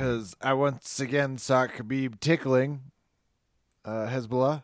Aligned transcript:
because 0.00 0.34
I 0.40 0.54
once 0.54 0.98
again 0.98 1.36
saw 1.36 1.66
Khabib 1.66 2.20
tickling 2.20 2.80
uh, 3.84 4.06
Hasbullah, 4.06 4.62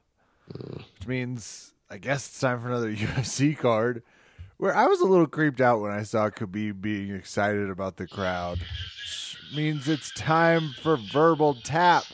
which 0.73 1.07
means 1.07 1.75
I 1.91 1.99
guess 1.99 2.27
it's 2.27 2.41
time 2.41 2.63
for 2.63 2.69
another 2.69 2.91
UFC 2.95 3.57
card. 3.57 4.03
Where 4.57 4.75
I 4.75 4.87
was 4.87 5.03
a 5.03 5.05
little 5.05 5.27
creeped 5.27 5.61
out 5.61 5.83
when 5.83 5.93
I 5.93 6.05
saw 6.05 6.31
Khabib 6.31 6.81
being 6.81 7.15
excited 7.15 7.69
about 7.69 7.99
the 7.99 8.07
crowd. 8.07 8.61
Which 8.61 9.37
means 9.55 9.91
it's 9.91 10.11
time 10.13 10.71
for 10.81 10.97
verbal 10.97 11.53
tap. 11.63 12.05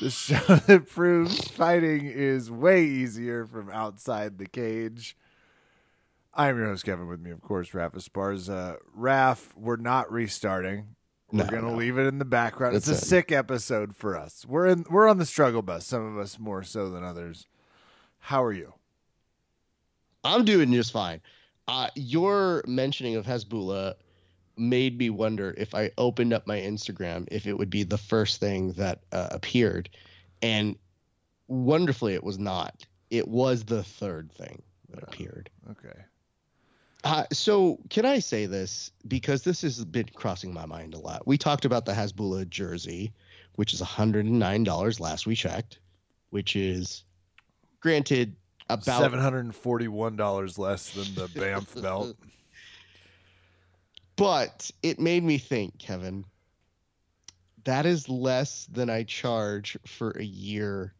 The 0.00 0.08
show 0.08 0.56
that 0.66 0.88
proves 0.88 1.46
fighting 1.48 2.06
is 2.06 2.50
way 2.50 2.86
easier 2.86 3.44
from 3.44 3.68
outside 3.68 4.38
the 4.38 4.46
cage. 4.48 5.14
I'm 6.32 6.56
your 6.56 6.68
host, 6.68 6.86
Kevin. 6.86 7.06
With 7.06 7.20
me, 7.20 7.32
of 7.32 7.42
course, 7.42 7.72
Raph 7.72 7.92
Esparza. 7.92 8.78
Raph, 8.98 9.48
we're 9.54 9.76
not 9.76 10.10
restarting. 10.10 10.96
We're 11.34 11.44
No, 11.44 11.50
gonna 11.50 11.70
no. 11.72 11.76
leave 11.76 11.98
it 11.98 12.06
in 12.06 12.18
the 12.20 12.24
background. 12.24 12.76
It's 12.76 12.88
a 12.88 12.92
it. 12.92 12.98
sick 12.98 13.32
episode 13.32 13.96
for 13.96 14.16
us. 14.16 14.46
We're 14.46 14.66
in. 14.68 14.84
We're 14.88 15.08
on 15.08 15.18
the 15.18 15.26
struggle 15.26 15.62
bus. 15.62 15.84
Some 15.84 16.06
of 16.06 16.16
us 16.16 16.38
more 16.38 16.62
so 16.62 16.90
than 16.90 17.02
others. 17.02 17.48
How 18.20 18.42
are 18.44 18.52
you? 18.52 18.74
I'm 20.22 20.44
doing 20.44 20.72
just 20.72 20.92
fine. 20.92 21.20
Uh, 21.66 21.88
your 21.96 22.62
mentioning 22.68 23.16
of 23.16 23.26
Hasbullah 23.26 23.94
made 24.56 24.96
me 24.96 25.10
wonder 25.10 25.52
if 25.58 25.74
I 25.74 25.90
opened 25.98 26.32
up 26.32 26.46
my 26.46 26.60
Instagram, 26.60 27.26
if 27.32 27.46
it 27.48 27.58
would 27.58 27.70
be 27.70 27.82
the 27.82 27.98
first 27.98 28.38
thing 28.38 28.72
that 28.74 29.00
uh, 29.10 29.28
appeared. 29.32 29.90
And 30.40 30.76
wonderfully, 31.48 32.14
it 32.14 32.22
was 32.22 32.38
not. 32.38 32.86
It 33.10 33.26
was 33.26 33.64
the 33.64 33.82
third 33.82 34.30
thing 34.32 34.62
that 34.90 35.00
Yeah. 35.00 35.04
appeared. 35.08 35.50
Okay. 35.70 35.98
Uh, 37.04 37.24
so, 37.30 37.78
can 37.90 38.06
I 38.06 38.18
say 38.18 38.46
this? 38.46 38.90
Because 39.06 39.42
this 39.42 39.60
has 39.60 39.84
been 39.84 40.08
crossing 40.14 40.54
my 40.54 40.64
mind 40.64 40.94
a 40.94 40.98
lot. 40.98 41.26
We 41.26 41.36
talked 41.36 41.66
about 41.66 41.84
the 41.84 41.92
Hasbullah 41.92 42.48
jersey, 42.48 43.12
which 43.56 43.74
is 43.74 43.82
$109 43.82 45.00
last 45.00 45.26
we 45.26 45.34
checked, 45.34 45.80
which 46.30 46.56
is 46.56 47.04
granted 47.80 48.34
about 48.70 49.02
Seven 49.02 49.20
hundred 49.20 49.44
and 49.44 49.54
forty-one 49.54 50.16
dollars 50.16 50.58
less 50.58 50.90
than 50.90 51.14
the 51.14 51.28
BMF 51.28 51.82
belt. 51.82 52.16
But 54.16 54.70
it 54.82 54.98
made 54.98 55.22
me 55.22 55.36
think, 55.36 55.78
Kevin, 55.78 56.24
that 57.64 57.84
is 57.84 58.08
less 58.08 58.66
than 58.72 58.88
I 58.88 59.02
charge 59.02 59.76
for 59.86 60.12
a 60.12 60.24
year 60.24 60.94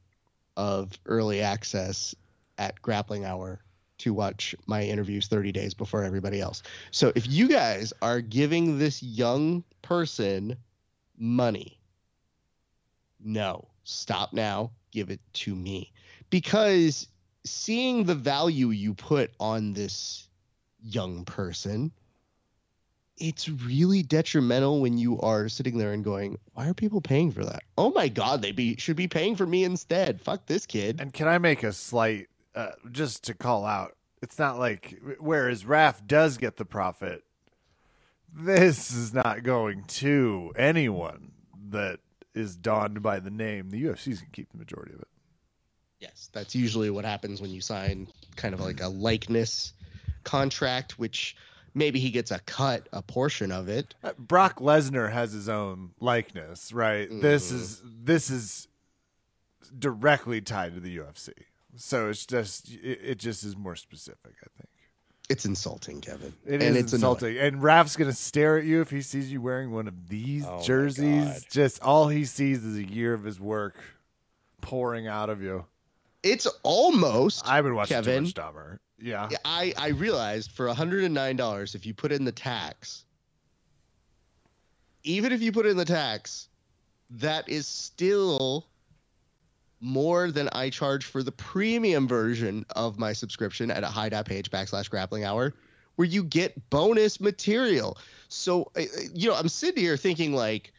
of 0.59 0.93
early 1.07 1.41
access 1.41 2.15
at 2.59 2.83
Grappling 2.83 3.25
Hour 3.25 3.65
to 3.99 4.13
watch 4.13 4.55
my 4.67 4.83
interviews 4.83 5.29
30 5.29 5.53
days 5.53 5.75
before 5.75 6.03
everybody 6.03 6.41
else. 6.41 6.63
So 6.91 7.13
if 7.15 7.29
you 7.29 7.49
guys 7.49 7.93
are 8.03 8.21
giving 8.21 8.79
this 8.79 9.03
young 9.03 9.65
person 9.83 10.57
money, 11.17 11.79
no, 13.21 13.69
stop 13.85 14.33
now, 14.33 14.73
give 14.91 15.11
it 15.11 15.21
to 15.35 15.55
me. 15.55 15.93
Because 16.31 17.09
seeing 17.45 18.05
the 18.05 18.15
value 18.15 18.71
you 18.71 18.95
put 18.95 19.31
on 19.39 19.73
this 19.73 20.29
young 20.83 21.25
person, 21.25 21.93
it's 23.17 23.49
really 23.49 24.03
detrimental 24.03 24.81
when 24.81 24.99
you 24.99 25.21
are 25.21 25.49
sitting 25.49 25.79
there 25.79 25.93
and 25.93 26.03
going, 26.03 26.37
"Why 26.55 26.69
are 26.69 26.75
people 26.75 27.01
paying 27.01 27.31
for 27.31 27.45
that? 27.45 27.63
Oh 27.79 27.93
my 27.93 28.09
god, 28.09 28.43
they 28.43 28.51
be 28.51 28.77
should 28.77 28.97
be 28.97 29.07
paying 29.07 29.37
for 29.37 29.47
me 29.47 29.63
instead. 29.63 30.21
Fuck 30.21 30.47
this 30.47 30.67
kid." 30.67 31.01
And 31.01 31.13
can 31.13 31.29
I 31.29 31.39
make 31.39 31.63
a 31.63 31.73
slight, 31.73 32.27
uh, 32.55 32.73
just 32.91 33.25
to 33.25 33.35
call 33.35 33.65
out? 33.65 33.97
It's 34.23 34.39
not 34.39 34.59
like 34.59 35.01
whereas 35.19 35.65
Raph 35.65 36.07
does 36.07 36.39
get 36.39 36.57
the 36.57 36.65
profit, 36.65 37.23
this 38.33 38.93
is 38.93 39.13
not 39.13 39.43
going 39.43 39.85
to 39.85 40.53
anyone 40.57 41.33
that 41.71 42.01
is 42.35 42.57
donned 42.57 43.03
by 43.03 43.21
the 43.21 43.31
name. 43.31 43.71
The 43.71 43.85
UFC's 43.85 44.21
can 44.21 44.31
keep 44.33 44.51
the 44.51 44.59
majority 44.59 44.93
of 44.95 45.01
it. 45.01 45.09
Yes, 46.01 46.31
that's 46.33 46.55
usually 46.55 46.91
what 46.91 47.05
happens 47.05 47.41
when 47.41 47.51
you 47.51 47.61
sign 47.61 48.09
kind 48.37 48.55
of 48.55 48.61
like 48.61 48.81
a 48.81 48.89
likeness 48.89 49.73
contract, 50.25 50.99
which 50.99 51.37
maybe 51.75 51.99
he 52.01 52.11
gets 52.11 52.31
a 52.31 52.39
cut, 52.41 52.89
a 52.93 53.03
portion 53.03 53.53
of 53.53 53.69
it. 53.69 53.95
Uh, 54.03 54.13
Brock 54.19 54.59
Lesnar 54.59 55.13
has 55.13 55.33
his 55.33 55.49
own 55.49 55.91
likeness, 56.01 56.73
right? 56.73 57.09
This 57.11 57.53
Mhm. 57.53 57.55
is 57.55 57.83
this 57.85 58.31
is 58.31 58.69
directly 59.79 60.41
tied 60.41 60.75
to 60.75 60.81
the 60.81 60.97
UFC, 60.99 61.33
so 61.77 62.09
it's 62.09 62.27
just 62.27 62.71
it, 62.73 63.01
it 63.03 63.19
just 63.19 63.45
is 63.45 63.57
more 63.57 63.77
specific. 63.77 64.33
I 64.43 64.47
think 64.59 64.69
It's 65.29 65.45
insulting, 65.45 66.01
Kevin. 66.01 66.33
it 66.47 66.55
and 66.55 66.63
is 66.63 66.77
it's 66.77 66.93
annoying. 66.93 67.13
insulting. 67.15 67.39
And 67.39 67.63
Raf's 67.63 67.97
gonna 67.97 68.13
stare 68.13 68.59
at 68.59 68.65
you 68.65 68.81
if 68.81 68.91
he 68.91 69.01
sees 69.03 69.31
you 69.33 69.41
wearing 69.41 69.71
one 69.71 69.89
of 69.89 70.09
these 70.09 70.45
Oh 70.47 70.63
jerseys. 70.63 71.45
Just 71.51 71.83
all 71.83 72.09
he 72.09 72.25
sees 72.25 72.65
is 72.65 72.77
a 72.77 72.85
year 72.85 73.15
of 73.15 73.25
his 73.25 73.39
work 73.41 73.77
pouring 74.61 75.07
out 75.07 75.31
of 75.31 75.43
you. 75.43 75.65
It's 76.23 76.47
almost 76.63 77.47
I've 77.47 77.65
been 77.65 77.75
watching 77.75 77.97
Kevin? 77.97 78.25
too 78.25 78.41
much 78.41 78.55
Dahmer. 78.55 78.79
Yeah, 78.99 79.29
Yeah, 79.31 79.39
I 79.45 79.75
I 79.77 79.89
realized 79.89 80.53
for 80.53 80.67
$109 80.69 81.75
if 81.75 81.85
you 81.85 81.93
put 81.95 82.13
in 82.13 82.25
the 82.25 82.33
tax 82.33 83.05
even 85.03 85.33
if 85.33 85.43
you 85.43 85.53
put 85.53 85.67
in 85.67 85.77
the 85.77 85.85
tax 85.85 86.49
that 87.11 87.47
is 87.49 87.67
still 87.67 88.67
more 89.85 90.31
than 90.31 90.49
I 90.53 90.71
charge 90.71 91.05
for 91.05 91.23
the 91.23 91.31
premium 91.31 92.09
version 92.09 92.65
of 92.75 92.99
my 92.99 93.13
subscription 93.13 93.71
at 93.71 93.85
a 93.85 93.89
high.page 93.89 94.51
backslash 94.51 94.89
grappling 94.89 95.25
hour 95.25 95.53
where 95.97 96.09
you 96.09 96.25
get 96.25 96.71
bonus 96.71 97.21
material. 97.21 97.99
So 98.29 98.71
uh, 98.77 98.81
uh, 98.81 98.85
you 99.13 99.29
know, 99.29 99.35
I'm 99.35 99.49
sitting 99.49 99.83
here 99.83 99.99
thinking 99.99 100.35
like 100.35 100.73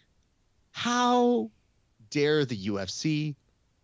how 0.72 1.52
dare 2.10 2.46
the 2.46 2.58
UFC, 2.58 3.36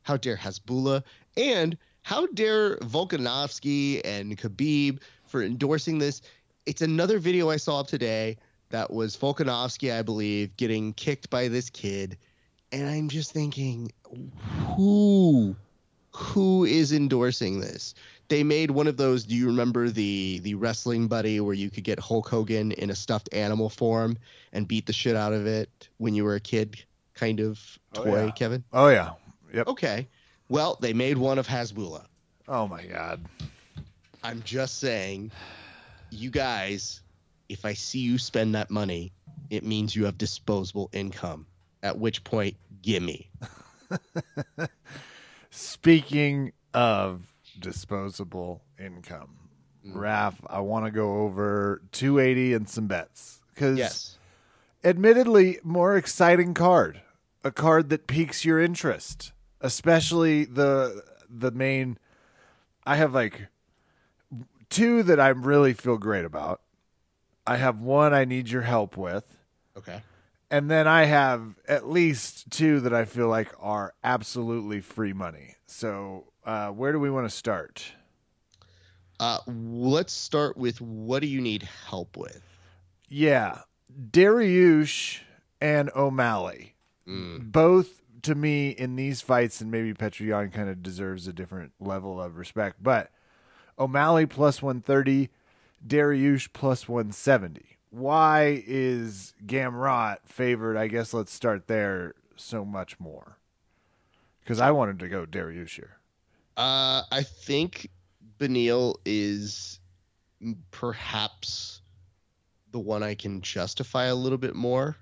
how 0.02 0.18
dare 0.18 0.36
Hasbullah, 0.36 1.04
and 1.38 1.78
how 2.02 2.26
dare 2.28 2.78
Volkanovski 2.78 4.02
and 4.04 4.36
Khabib 4.38 5.02
for 5.28 5.44
endorsing 5.44 6.00
this? 6.00 6.22
It's 6.66 6.82
another 6.82 7.20
video 7.20 7.50
I 7.52 7.58
saw 7.58 7.84
today 7.84 8.38
that 8.70 8.92
was 8.92 9.16
Volkanovski, 9.16 9.96
I 9.96 10.02
believe, 10.02 10.58
getting 10.58 10.94
kicked 10.94 11.30
by 11.30 11.48
this 11.48 11.70
kid, 11.70 12.18
and 12.72 12.90
I'm 12.90 13.10
just 13.10 13.32
thinking, 13.32 13.92
who, 14.76 15.56
who 16.12 16.66
is 16.66 16.92
endorsing 16.94 17.60
this? 17.60 17.94
They 18.28 18.44
made 18.44 18.72
one 18.72 18.88
of 18.88 18.96
those. 18.96 19.26
Do 19.26 19.36
you 19.36 19.48
remember 19.48 19.90
the 19.90 20.40
the 20.42 20.56
wrestling 20.56 21.08
buddy 21.10 21.42
where 21.42 21.54
you 21.54 21.70
could 21.70 21.84
get 21.84 22.00
Hulk 22.00 22.30
Hogan 22.30 22.72
in 22.72 22.90
a 22.90 22.96
stuffed 22.96 23.28
animal 23.34 23.70
form 23.70 24.18
and 24.54 24.66
beat 24.68 24.86
the 24.86 24.94
shit 24.94 25.18
out 25.18 25.34
of 25.34 25.46
it 25.48 25.90
when 25.98 26.14
you 26.16 26.24
were 26.24 26.36
a 26.36 26.40
kid? 26.40 26.82
Kind 27.14 27.42
of 27.42 27.60
Oh, 27.96 28.04
toy, 28.06 28.26
yeah. 28.26 28.32
Kevin. 28.32 28.64
Oh 28.72 28.88
yeah. 28.88 29.12
Yep. 29.54 29.68
Okay. 29.68 30.08
Well, 30.48 30.78
they 30.80 30.94
made 30.94 31.18
one 31.18 31.40
of 31.40 31.48
Hasbullah. 31.48 32.06
Oh 32.48 32.70
my 32.70 32.84
god. 32.86 33.20
I'm 34.24 34.42
just 34.44 34.80
saying, 34.80 35.32
you 36.10 36.30
guys, 36.30 37.02
if 37.50 37.66
I 37.66 37.74
see 37.74 38.00
you 38.00 38.18
spend 38.18 38.56
that 38.56 38.70
money, 38.70 39.12
it 39.50 39.66
means 39.66 39.94
you 39.94 40.06
have 40.06 40.18
disposable 40.18 40.90
income. 40.94 41.48
At 41.84 41.98
which 41.98 42.24
point, 42.24 42.56
gimme. 42.82 43.30
Speaking 45.50 46.54
of 46.74 47.28
disposable 47.60 48.62
income, 48.80 49.38
Mm. 49.86 49.96
Raf, 50.00 50.40
I 50.48 50.60
want 50.60 50.86
to 50.86 50.92
go 50.92 51.22
over 51.24 51.82
280 51.92 52.54
and 52.54 52.70
some 52.70 52.86
bets 52.86 53.42
because, 53.54 53.80
Yes. 53.80 54.18
admittedly, 54.84 55.60
more 55.64 55.98
exciting 55.98 56.54
card, 56.54 57.02
a 57.44 57.52
card 57.52 57.90
that 57.90 58.06
piques 58.06 58.46
your 58.46 58.60
interest, 58.60 59.34
especially 59.60 60.46
the 60.46 61.04
the 61.28 61.50
main. 61.50 61.98
I 62.86 62.96
have 62.98 63.14
like 63.16 63.48
two 64.70 65.02
that 65.04 65.20
I 65.20 65.30
really 65.30 65.74
feel 65.74 65.98
great 65.98 66.26
about. 66.26 66.62
I 67.48 67.58
have 67.58 67.82
one 67.82 68.14
I 68.14 68.24
need 68.26 68.50
your 68.50 68.62
help 68.62 68.96
with. 68.98 69.38
Okay. 69.76 70.04
And 70.52 70.70
then 70.70 70.86
I 70.86 71.06
have 71.06 71.56
at 71.66 71.90
least 71.90 72.52
two 72.52 72.82
that 72.82 72.94
I 72.94 73.06
feel 73.06 73.30
like 73.30 73.48
are 73.58 73.94
absolutely 74.04 74.82
free 74.82 75.14
money. 75.14 75.56
So, 75.66 76.26
uh, 76.46 76.68
where 76.70 76.92
do 76.92 77.00
we 77.00 77.10
want 77.10 77.26
to 77.26 77.36
start? 77.36 77.94
Uh, 79.18 79.40
let's 79.48 80.12
start 80.12 80.58
with 80.58 80.82
what 80.82 81.22
do 81.22 81.28
you 81.28 81.40
need 81.40 81.64
help 81.88 82.18
with? 82.18 82.42
Yeah, 83.08 83.60
Dariush 84.12 85.20
and 85.62 85.90
O'Malley. 85.96 86.76
Mm. 87.08 87.52
Both 87.52 88.02
to 88.24 88.36
me 88.36 88.72
in 88.72 88.98
these 88.98 89.22
fights, 89.22 89.62
and 89.62 89.72
maybe 89.72 89.94
Petr 89.94 90.28
Yan 90.28 90.50
kind 90.50 90.70
of 90.70 90.84
deserves 90.84 91.28
a 91.28 91.34
different 91.34 91.72
level 91.80 92.22
of 92.22 92.38
respect, 92.38 92.84
but 92.84 93.10
O'Malley 93.80 94.26
plus 94.26 94.62
130, 94.62 95.30
Dariush 95.88 96.50
plus 96.52 96.90
170. 96.90 97.71
Why 97.92 98.64
is 98.66 99.34
Gamrot 99.46 100.18
favored? 100.26 100.78
I 100.78 100.88
guess 100.88 101.14
let's 101.14 101.32
start 101.32 101.68
there 101.68 102.16
so 102.36 102.66
much 102.66 103.00
more. 103.00 103.38
Because 104.40 104.60
I 104.60 104.72
wanted 104.72 105.00
to 105.00 105.08
go 105.10 105.26
Dariush 105.26 105.76
here. 105.76 105.98
Uh, 106.58 107.04
I 107.12 107.24
think 107.24 107.90
Beneil 108.40 108.96
is 109.06 109.80
perhaps 110.72 111.82
the 112.72 112.80
one 112.80 113.04
I 113.04 113.14
can 113.14 113.42
justify 113.42 114.06
a 114.06 114.16
little 114.16 114.38
bit 114.38 114.56
more. 114.56 114.96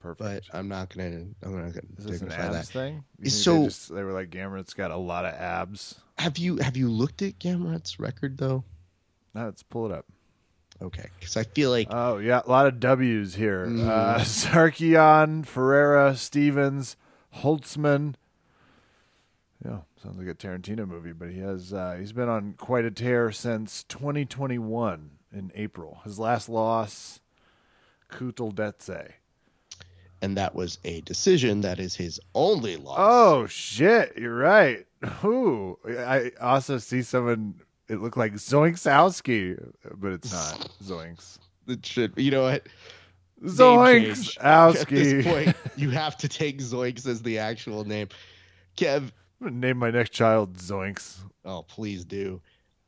Perfect. 0.00 0.48
But 0.50 0.58
I'm 0.58 0.68
not 0.68 0.94
gonna. 0.94 1.26
I'm 1.42 1.54
not 1.62 1.74
gonna 1.74 1.86
Is 1.98 2.04
this 2.06 2.22
an 2.22 2.32
abs 2.32 2.54
that. 2.54 2.66
thing? 2.66 3.04
You 3.18 3.30
so- 3.30 3.58
they, 3.58 3.64
just, 3.64 3.94
they 3.94 4.02
were 4.02 4.12
like 4.12 4.30
Gamrot's 4.30 4.74
got 4.74 4.90
a 4.90 4.96
lot 4.96 5.24
of 5.24 5.34
abs. 5.34 6.00
Have 6.18 6.38
you 6.38 6.56
have 6.58 6.76
you 6.76 6.88
looked 6.88 7.22
at 7.22 7.38
Gamrot's 7.38 7.98
record 7.98 8.38
though? 8.38 8.64
No, 9.34 9.44
let's 9.46 9.62
pull 9.62 9.86
it 9.86 9.92
up. 9.92 10.06
Okay, 10.82 11.08
because 11.18 11.36
I 11.36 11.42
feel 11.44 11.70
like 11.70 11.88
Oh 11.90 12.16
yeah, 12.18 12.40
a 12.44 12.48
lot 12.48 12.66
of 12.66 12.80
W's 12.80 13.34
here. 13.34 13.66
Mhm. 13.66 13.86
Uh, 13.86 14.18
Tsarukyan, 14.20 15.44
Ferreira, 15.46 16.16
Stephens, 16.16 16.96
Holtzman. 17.38 18.14
Yeah, 19.64 19.80
sounds 20.02 20.16
like 20.16 20.26
a 20.28 20.34
Tarantino 20.34 20.88
movie, 20.88 21.12
but 21.12 21.28
he 21.30 21.40
has 21.40 21.72
uh, 21.74 21.96
he's 21.98 22.12
been 22.12 22.28
on 22.30 22.54
quite 22.56 22.86
a 22.86 22.90
tear 22.90 23.30
since 23.30 23.82
2021 23.84 25.10
in 25.32 25.52
April. 25.54 26.00
His 26.04 26.18
last 26.18 26.48
loss, 26.48 27.20
Kutateladze. 28.10 29.12
and 30.22 30.36
that 30.36 30.54
was 30.54 30.78
a 30.84 31.00
decision 31.02 31.60
that 31.60 31.78
is 31.78 31.94
his 31.96 32.18
only 32.34 32.76
loss. 32.76 32.96
Oh 33.00 33.46
shit, 33.46 34.16
you're 34.16 34.34
right. 34.34 34.86
Ooh, 35.24 35.78
I 35.86 36.32
also 36.40 36.78
see 36.78 37.02
someone. 37.02 37.60
It 37.90 38.00
looked 38.00 38.16
like 38.16 38.34
Zoinksowski, 38.34 39.72
but 39.96 40.12
it's 40.12 40.32
not 40.32 40.70
Zoinks. 40.82 41.38
it 41.66 41.84
should. 41.84 42.12
You 42.16 42.30
know 42.30 42.42
what? 42.42 42.66
Change. 43.56 44.36
At 44.40 44.72
this 44.88 45.24
point, 45.26 45.56
you 45.76 45.90
have 45.90 46.16
to 46.18 46.28
take 46.28 46.58
Zoinks 46.58 47.06
as 47.06 47.22
the 47.22 47.38
actual 47.38 47.84
name. 47.84 48.08
Kev, 48.76 49.10
name 49.40 49.78
my 49.78 49.90
next 49.90 50.10
child 50.10 50.56
Zoinks. 50.56 51.18
oh 51.44 51.62
please 51.62 52.04
do. 52.04 52.40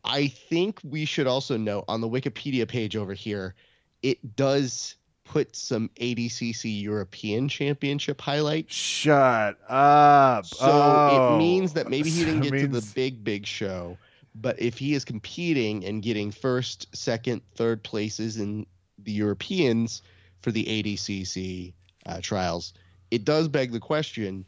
I 0.05 0.29
think 0.29 0.81
we 0.85 1.05
should 1.05 1.27
also 1.27 1.57
note 1.57 1.85
on 1.89 2.01
the 2.01 2.09
Wikipedia 2.09 2.67
page 2.69 2.97
over 2.97 3.15
here, 3.15 3.55
it 4.03 4.37
does 4.37 4.97
put 5.25 5.55
some 5.57 5.89
ADCC 6.01 6.83
European 6.83 7.49
Championship 7.49 8.21
highlights. 8.21 8.75
Shut 8.75 9.57
up. 9.69 10.45
So 10.47 10.67
Oh. 10.67 11.35
it 11.35 11.39
means 11.39 11.73
that 11.75 11.89
maybe 11.89 12.11
he 12.11 12.25
didn't 12.25 12.41
get 12.43 12.51
to 12.53 12.67
the 12.69 12.87
big, 12.95 13.25
big 13.25 13.47
show. 13.47 13.97
But 14.35 14.61
if 14.61 14.79
he 14.79 14.95
is 14.95 15.05
competing 15.05 15.85
and 15.85 16.03
getting 16.03 16.31
first, 16.31 16.95
second, 16.97 17.43
third 17.55 17.83
places 17.83 18.39
in 18.39 18.67
the 18.99 19.13
Europeans 19.13 20.03
for 20.41 20.51
the 20.53 20.65
ADCC 20.65 21.73
uh, 22.07 22.21
trials, 22.23 22.73
it 23.11 23.25
does 23.25 23.49
beg 23.49 23.73
the 23.73 23.81
question 23.81 24.45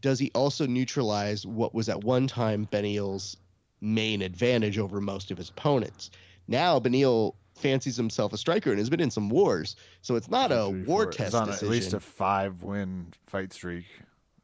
does 0.00 0.18
he 0.18 0.30
also 0.34 0.66
neutralize 0.66 1.46
what 1.46 1.74
was 1.74 1.88
at 1.88 2.04
one 2.04 2.26
time 2.26 2.68
Beneil's 2.70 3.36
main 3.80 4.22
advantage 4.22 4.78
over 4.78 5.00
most 5.00 5.30
of 5.30 5.38
his 5.38 5.48
opponents? 5.48 6.10
Now, 6.48 6.78
Beneil 6.78 7.34
fancies 7.54 7.96
himself 7.96 8.32
a 8.32 8.36
striker 8.36 8.70
and 8.70 8.78
has 8.78 8.90
been 8.90 9.00
in 9.00 9.10
some 9.10 9.30
wars. 9.30 9.74
So 10.02 10.14
it's 10.16 10.28
not 10.28 10.52
a 10.52 10.68
Three, 10.68 10.82
war 10.82 11.04
four. 11.04 11.12
test 11.12 11.28
It's 11.28 11.34
on 11.34 11.46
decision. 11.46 11.66
at 11.68 11.70
least 11.72 11.94
a 11.94 12.00
five 12.00 12.62
win 12.62 13.12
fight 13.26 13.52
streak. 13.52 13.86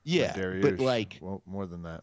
yeah, 0.05 0.33
but 0.63 0.79
like 0.81 1.19
well, 1.21 1.43
more 1.47 1.67
than 1.67 1.83
that. 1.83 2.03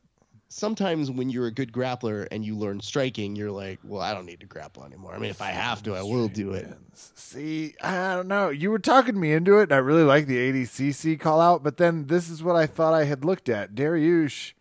Sometimes 0.52 1.12
when 1.12 1.30
you're 1.30 1.46
a 1.46 1.52
good 1.52 1.72
grappler 1.72 2.28
and 2.32 2.44
you 2.44 2.56
learn 2.56 2.82
striking, 2.82 3.36
you're 3.36 3.52
like, 3.52 3.80
well, 3.84 4.02
I 4.02 4.16
don't 4.16 4.26
need 4.26 4.40
to 4.40 4.48
grapple 4.48 4.84
anymore. 4.84 5.14
I 5.14 5.20
mean, 5.20 5.30
if 5.30 5.44
I 5.44 5.52
have 5.52 5.84
to, 5.84 5.94
I 5.94 6.02
will 6.02 6.28
do 6.28 6.54
it. 6.54 6.68
See, 6.94 7.76
I 7.82 8.16
don't 8.16 8.28
know. 8.28 8.50
You 8.50 8.72
were 8.72 8.80
talking 8.80 9.20
me 9.20 9.32
into 9.32 9.60
it. 9.60 9.64
And 9.64 9.74
I 9.74 9.78
really 9.78 10.04
like 10.04 10.26
the 10.26 10.38
ADCC 10.38 11.20
call 11.20 11.40
out, 11.40 11.64
but 11.64 11.78
then 11.78 12.08
this 12.08 12.30
is 12.30 12.42
what 12.42 12.56
I 12.56 12.66
thought 12.66 12.96
I 12.96 13.04
had 13.04 13.24
looked 13.24 13.48
at. 13.48 13.76
Dariush, 13.76 14.54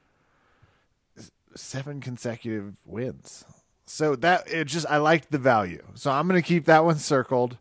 seven 1.55 2.02
consecutive 2.02 2.76
wins. 2.84 3.46
So 3.87 4.14
that 4.17 4.46
it 4.52 4.67
just 4.67 4.87
I 4.91 4.99
liked 4.99 5.31
the 5.31 5.38
value. 5.38 5.82
So 5.94 6.11
I'm 6.11 6.29
gonna 6.29 6.43
keep 6.43 6.67
that 6.67 6.84
one 6.84 6.99
circled. 6.99 7.56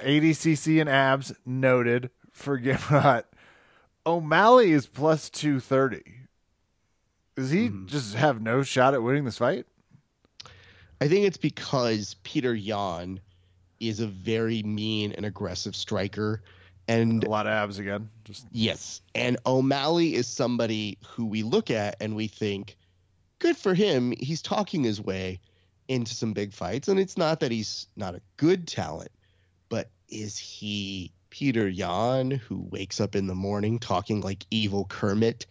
ADCC 0.00 0.80
and 0.80 0.88
abs 0.88 1.34
noted 1.44 2.10
for 2.32 2.58
Gamrot. 2.58 3.24
O'Malley 4.06 4.72
is 4.72 4.86
plus 4.86 5.28
two 5.28 5.60
thirty. 5.60 6.20
Does 7.36 7.50
he 7.50 7.68
Mhm. 7.68 7.86
just 7.86 8.14
have 8.14 8.40
no 8.40 8.62
shot 8.62 8.94
at 8.94 9.02
winning 9.02 9.24
this 9.24 9.38
fight? 9.38 9.66
I 11.00 11.08
think 11.08 11.26
it's 11.26 11.36
because 11.36 12.14
Peter 12.22 12.54
Yan 12.54 13.20
is 13.80 14.00
a 14.00 14.06
very 14.06 14.62
mean 14.62 15.12
and 15.12 15.26
aggressive 15.26 15.76
striker. 15.76 16.42
And 16.88 17.22
A 17.24 17.28
lot 17.28 17.46
of 17.46 17.52
abs 17.52 17.78
again. 17.78 18.08
Just 18.24 18.46
yes, 18.52 19.02
and 19.14 19.36
O'Malley 19.44 20.14
is 20.14 20.26
somebody 20.26 20.96
who 21.04 21.26
we 21.26 21.42
look 21.42 21.70
at 21.70 21.96
and 22.00 22.14
we 22.16 22.28
think, 22.28 22.76
good 23.38 23.56
for 23.56 23.74
him. 23.74 24.14
He's 24.18 24.40
talking 24.40 24.84
his 24.84 25.00
way 25.00 25.40
into 25.88 26.14
some 26.14 26.32
big 26.32 26.52
fights. 26.54 26.88
And 26.88 26.98
it's 26.98 27.18
not 27.18 27.40
that 27.40 27.50
he's 27.52 27.88
not 27.96 28.14
a 28.14 28.22
good 28.36 28.66
talent, 28.66 29.10
but 29.68 29.90
is 30.08 30.38
he 30.38 31.12
Peter 31.30 31.68
Yan 31.68 32.30
who 32.30 32.60
wakes 32.70 33.00
up 33.00 33.14
in 33.14 33.26
the 33.26 33.34
morning 33.34 33.78
talking 33.78 34.20
like 34.20 34.46
evil 34.50 34.86
Kermit 34.86 35.44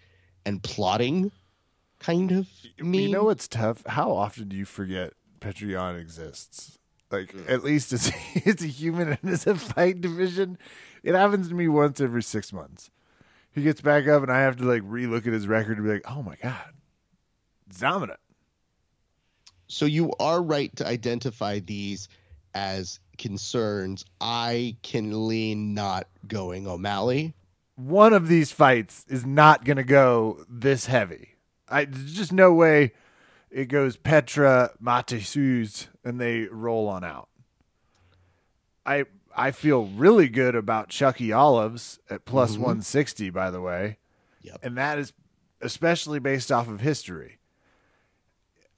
and 0.45 0.63
plotting? 0.63 1.31
Kind 2.05 2.31
of 2.31 2.47
mean. 2.79 3.01
You 3.01 3.09
know 3.09 3.23
what's 3.23 3.47
tough? 3.47 3.83
How 3.87 4.11
often 4.11 4.47
do 4.47 4.55
you 4.55 4.65
forget 4.65 5.13
Petr 5.41 5.69
Yan 5.71 5.95
exists? 5.95 6.77
Like 7.11 7.31
Mm. 7.33 7.49
at 7.49 7.63
least 7.63 7.93
it's 7.93 8.11
it's 8.35 8.63
a 8.63 8.67
human 8.67 9.09
and 9.09 9.19
it's 9.23 9.47
a 9.47 9.55
fight 9.55 10.01
division. 10.01 10.57
It 11.03 11.15
happens 11.15 11.49
to 11.49 11.55
me 11.55 11.67
once 11.67 11.99
every 12.01 12.21
six 12.23 12.51
months. 12.53 12.91
He 13.51 13.63
gets 13.63 13.81
back 13.81 14.07
up 14.07 14.21
and 14.21 14.31
I 14.31 14.41
have 14.41 14.57
to 14.57 14.65
like 14.65 14.83
relook 14.83 15.25
at 15.25 15.33
his 15.33 15.47
record 15.47 15.77
and 15.77 15.85
be 15.85 15.93
like, 15.93 16.03
oh 16.09 16.21
my 16.21 16.35
god, 16.43 16.73
it's 17.67 17.79
dominant. 17.79 18.19
So 19.67 19.85
you 19.85 20.11
are 20.19 20.41
right 20.43 20.75
to 20.75 20.85
identify 20.87 21.59
these 21.59 22.07
as 22.53 22.99
concerns. 23.17 24.05
I 24.21 24.75
can 24.83 25.27
lean 25.27 25.73
not 25.73 26.07
going 26.27 26.67
O'Malley. 26.67 27.33
One 27.75 28.13
of 28.13 28.27
these 28.27 28.51
fights 28.51 29.05
is 29.09 29.25
not 29.25 29.65
going 29.65 29.77
to 29.77 29.83
go 29.83 30.43
this 30.47 30.85
heavy. 30.85 31.34
I 31.69 31.85
there's 31.85 32.13
just 32.13 32.31
no 32.33 32.53
way 32.53 32.93
it 33.51 33.65
goes 33.65 33.95
Petra 33.97 34.71
Matesus 34.81 35.87
and 36.03 36.19
they 36.19 36.43
roll 36.45 36.87
on 36.87 37.03
out. 37.03 37.29
I 38.85 39.05
I 39.35 39.51
feel 39.51 39.85
really 39.85 40.29
good 40.29 40.55
about 40.55 40.89
Chucky 40.89 41.31
Olives 41.33 41.99
at 42.09 42.25
plus 42.25 42.51
Mhm. 42.55 42.59
160 42.59 43.29
by 43.29 43.49
the 43.51 43.61
way. 43.61 43.97
Yep. 44.41 44.59
And 44.63 44.77
that 44.77 44.99
is 44.99 45.13
especially 45.61 46.19
based 46.19 46.51
off 46.51 46.67
of 46.67 46.81
history. 46.81 47.39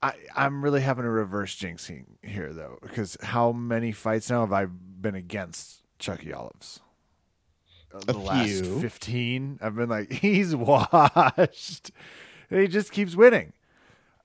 I 0.02 0.14
I'm 0.34 0.62
really 0.62 0.80
having 0.80 1.04
a 1.04 1.10
reverse 1.10 1.56
jinxing 1.58 2.04
here 2.22 2.52
though 2.52 2.78
because 2.80 3.16
how 3.22 3.52
many 3.52 3.92
fights 3.92 4.30
now 4.30 4.40
have 4.40 4.52
I 4.52 4.66
been 4.66 5.14
against 5.14 5.82
Chucky 5.98 6.32
Olives? 6.32 6.80
Uh, 7.92 7.98
A 8.08 8.12
the 8.12 8.18
last 8.18 8.48
few. 8.48 8.80
15 8.80 9.58
I've 9.60 9.74
been 9.76 9.88
like 9.88 10.12
he's 10.24 10.54
washed. 10.54 11.90
And 12.50 12.60
he 12.60 12.68
just 12.68 12.92
keeps 12.92 13.14
winning. 13.14 13.52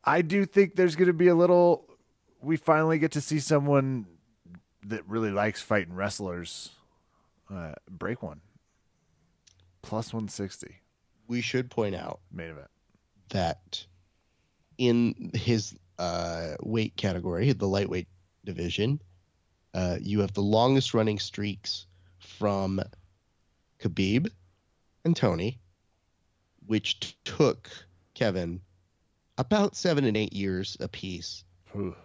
I 0.03 0.21
do 0.21 0.45
think 0.45 0.75
there's 0.75 0.95
going 0.95 1.07
to 1.07 1.13
be 1.13 1.27
a 1.27 1.35
little 1.35 1.85
we 2.41 2.57
finally 2.57 2.99
get 2.99 3.11
to 3.13 3.21
see 3.21 3.39
someone 3.39 4.05
that 4.85 5.07
really 5.07 5.31
likes 5.31 5.61
fighting 5.61 5.93
wrestlers 5.93 6.71
uh, 7.53 7.73
break 7.89 8.21
one. 8.21 8.41
Plus 9.81 10.13
160 10.13 10.75
We 11.27 11.41
should 11.41 11.69
point 11.69 11.95
out 11.95 12.19
main 12.31 12.49
event. 12.49 12.67
that 13.29 13.85
in 14.77 15.31
his 15.33 15.75
uh, 15.99 16.55
weight 16.61 16.95
category, 16.97 17.51
the 17.53 17.67
lightweight 17.67 18.07
division, 18.43 18.99
uh, 19.73 19.97
you 20.01 20.19
have 20.19 20.33
the 20.33 20.41
longest 20.41 20.93
running 20.93 21.19
streaks 21.19 21.85
from 22.19 22.81
Khabib 23.79 24.29
and 25.05 25.15
Tony, 25.15 25.59
which 26.65 26.99
t- 26.99 27.15
took 27.23 27.69
Kevin 28.13 28.61
about 29.37 29.75
seven 29.75 30.05
and 30.05 30.15
eight 30.15 30.33
years 30.33 30.77
apiece 30.79 31.43
Ooh. 31.75 31.95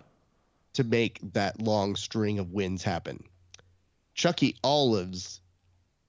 to 0.75 0.85
make 0.85 1.19
that 1.35 1.61
long 1.61 1.95
string 1.97 2.39
of 2.39 2.53
wins 2.53 2.83
happen. 2.83 3.23
Chucky 4.15 4.57
Olives 4.65 5.41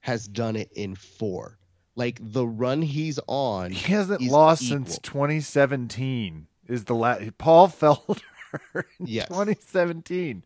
has 0.00 0.26
done 0.26 0.56
it 0.56 0.72
in 0.72 0.94
four. 0.94 1.58
Like 1.94 2.18
the 2.22 2.46
run 2.46 2.80
he's 2.82 3.18
on, 3.26 3.70
He 3.72 3.92
hasn't 3.92 4.22
lost 4.22 4.62
equal. 4.62 4.78
since 4.86 4.98
2017. 5.00 6.46
Is 6.68 6.84
the 6.84 6.94
last 6.94 7.36
Paul 7.36 7.68
Felder 7.68 8.20
Yes. 8.98 9.28
2017. 9.28 10.44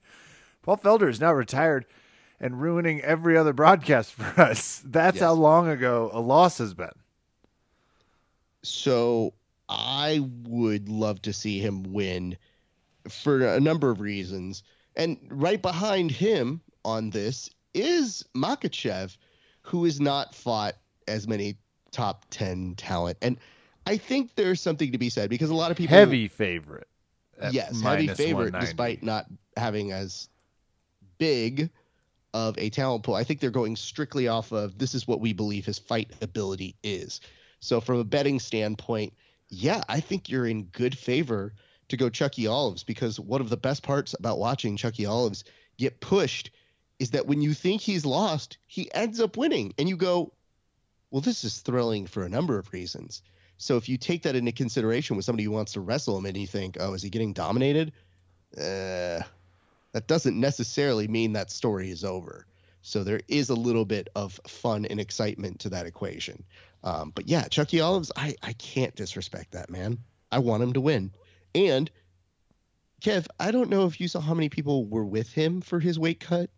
Paul 0.62 0.76
Felder 0.78 1.08
is 1.08 1.20
now 1.20 1.32
retired 1.32 1.86
and 2.40 2.60
ruining 2.60 3.00
every 3.02 3.36
other 3.36 3.52
broadcast 3.52 4.12
for 4.12 4.40
us. 4.40 4.82
That's 4.84 5.16
Yes. 5.16 5.22
how 5.24 5.32
long 5.34 5.68
ago 5.68 6.10
a 6.12 6.20
loss 6.20 6.58
has 6.58 6.74
been. 6.74 6.90
So 8.62 9.34
I 9.68 10.20
would 10.44 10.88
love 10.88 11.22
to 11.22 11.32
see 11.32 11.58
him 11.58 11.92
win 11.92 12.36
for 13.08 13.46
a 13.46 13.60
number 13.60 13.90
of 13.90 14.00
reasons. 14.00 14.62
And 14.96 15.18
right 15.30 15.60
behind 15.60 16.10
him 16.10 16.60
on 16.84 17.10
this 17.10 17.50
is 17.72 18.24
Makhachev, 18.36 19.16
who 19.62 19.84
has 19.84 20.00
not 20.00 20.34
fought 20.34 20.74
as 21.08 21.26
many 21.26 21.56
top 21.90 22.26
10 22.30 22.74
talent. 22.76 23.18
And 23.22 23.38
I 23.86 23.96
think 23.96 24.34
there's 24.34 24.60
something 24.60 24.92
to 24.92 24.98
be 24.98 25.10
said 25.10 25.30
because 25.30 25.50
a 25.50 25.54
lot 25.54 25.70
of 25.70 25.76
people. 25.76 25.96
Heavy 25.96 26.28
favorite. 26.28 26.88
yes, 27.50 27.80
heavy 27.80 28.08
favorite 28.08 28.54
despite 28.58 29.02
not 29.02 29.26
having 29.56 29.92
as 29.92 30.28
big 31.18 31.70
of 32.32 32.58
a 32.58 32.70
talent 32.70 33.04
pool. 33.04 33.14
I 33.14 33.24
think 33.24 33.40
they're 33.40 33.50
going 33.50 33.76
strictly 33.76 34.28
off 34.28 34.52
of 34.52 34.78
this 34.78 34.94
is 34.94 35.06
what 35.06 35.20
we 35.20 35.32
believe 35.32 35.64
his 35.64 35.78
fight 35.78 36.10
ability 36.20 36.74
is. 36.82 37.20
So 37.60 37.80
from 37.80 37.98
a 37.98 38.04
betting 38.04 38.40
standpoint, 38.40 39.14
yeah, 39.48 39.82
I 39.88 40.00
think 40.00 40.28
you're 40.28 40.46
in 40.46 40.64
good 40.64 40.96
favor 40.96 41.54
to 41.88 41.96
go 41.96 42.08
Chucky 42.08 42.46
Olives 42.46 42.82
because 42.84 43.20
one 43.20 43.40
of 43.40 43.50
the 43.50 43.56
best 43.56 43.82
parts 43.82 44.14
about 44.18 44.38
watching 44.38 44.76
Chucky 44.76 45.06
Olives 45.06 45.44
get 45.76 46.00
pushed 46.00 46.50
is 46.98 47.10
that 47.10 47.26
when 47.26 47.42
you 47.42 47.52
think 47.52 47.80
he's 47.80 48.06
lost, 48.06 48.58
he 48.66 48.92
ends 48.94 49.20
up 49.20 49.36
winning. 49.36 49.74
And 49.78 49.88
you 49.88 49.96
go, 49.96 50.32
well, 51.10 51.20
this 51.20 51.44
is 51.44 51.60
thrilling 51.60 52.06
for 52.06 52.24
a 52.24 52.28
number 52.28 52.58
of 52.58 52.72
reasons. 52.72 53.22
So 53.58 53.76
if 53.76 53.88
you 53.88 53.96
take 53.96 54.22
that 54.22 54.36
into 54.36 54.52
consideration 54.52 55.16
with 55.16 55.24
somebody 55.24 55.44
who 55.44 55.50
wants 55.50 55.72
to 55.72 55.80
wrestle 55.80 56.18
him 56.18 56.26
and 56.26 56.36
you 56.36 56.46
think, 56.46 56.76
oh, 56.80 56.94
is 56.94 57.02
he 57.02 57.10
getting 57.10 57.32
dominated? 57.32 57.92
Uh, 58.56 59.22
that 59.92 60.06
doesn't 60.06 60.38
necessarily 60.38 61.06
mean 61.06 61.32
that 61.32 61.50
story 61.50 61.90
is 61.90 62.04
over. 62.04 62.46
So 62.82 63.04
there 63.04 63.20
is 63.28 63.48
a 63.48 63.54
little 63.54 63.84
bit 63.84 64.08
of 64.14 64.38
fun 64.46 64.84
and 64.84 65.00
excitement 65.00 65.60
to 65.60 65.70
that 65.70 65.86
equation. 65.86 66.44
Um, 66.84 67.12
but 67.14 67.26
yeah, 67.26 67.48
Chucky 67.48 67.80
Olives, 67.80 68.12
I, 68.14 68.36
I 68.42 68.52
can't 68.52 68.94
disrespect 68.94 69.52
that 69.52 69.70
man. 69.70 69.98
I 70.30 70.38
want 70.38 70.62
him 70.62 70.74
to 70.74 70.80
win. 70.80 71.12
And 71.54 71.90
Kev, 73.00 73.26
I 73.40 73.50
don't 73.50 73.70
know 73.70 73.86
if 73.86 74.00
you 74.00 74.06
saw 74.06 74.20
how 74.20 74.34
many 74.34 74.50
people 74.50 74.86
were 74.86 75.04
with 75.04 75.32
him 75.32 75.62
for 75.62 75.80
his 75.80 75.98
weight 75.98 76.20
cut. 76.20 76.50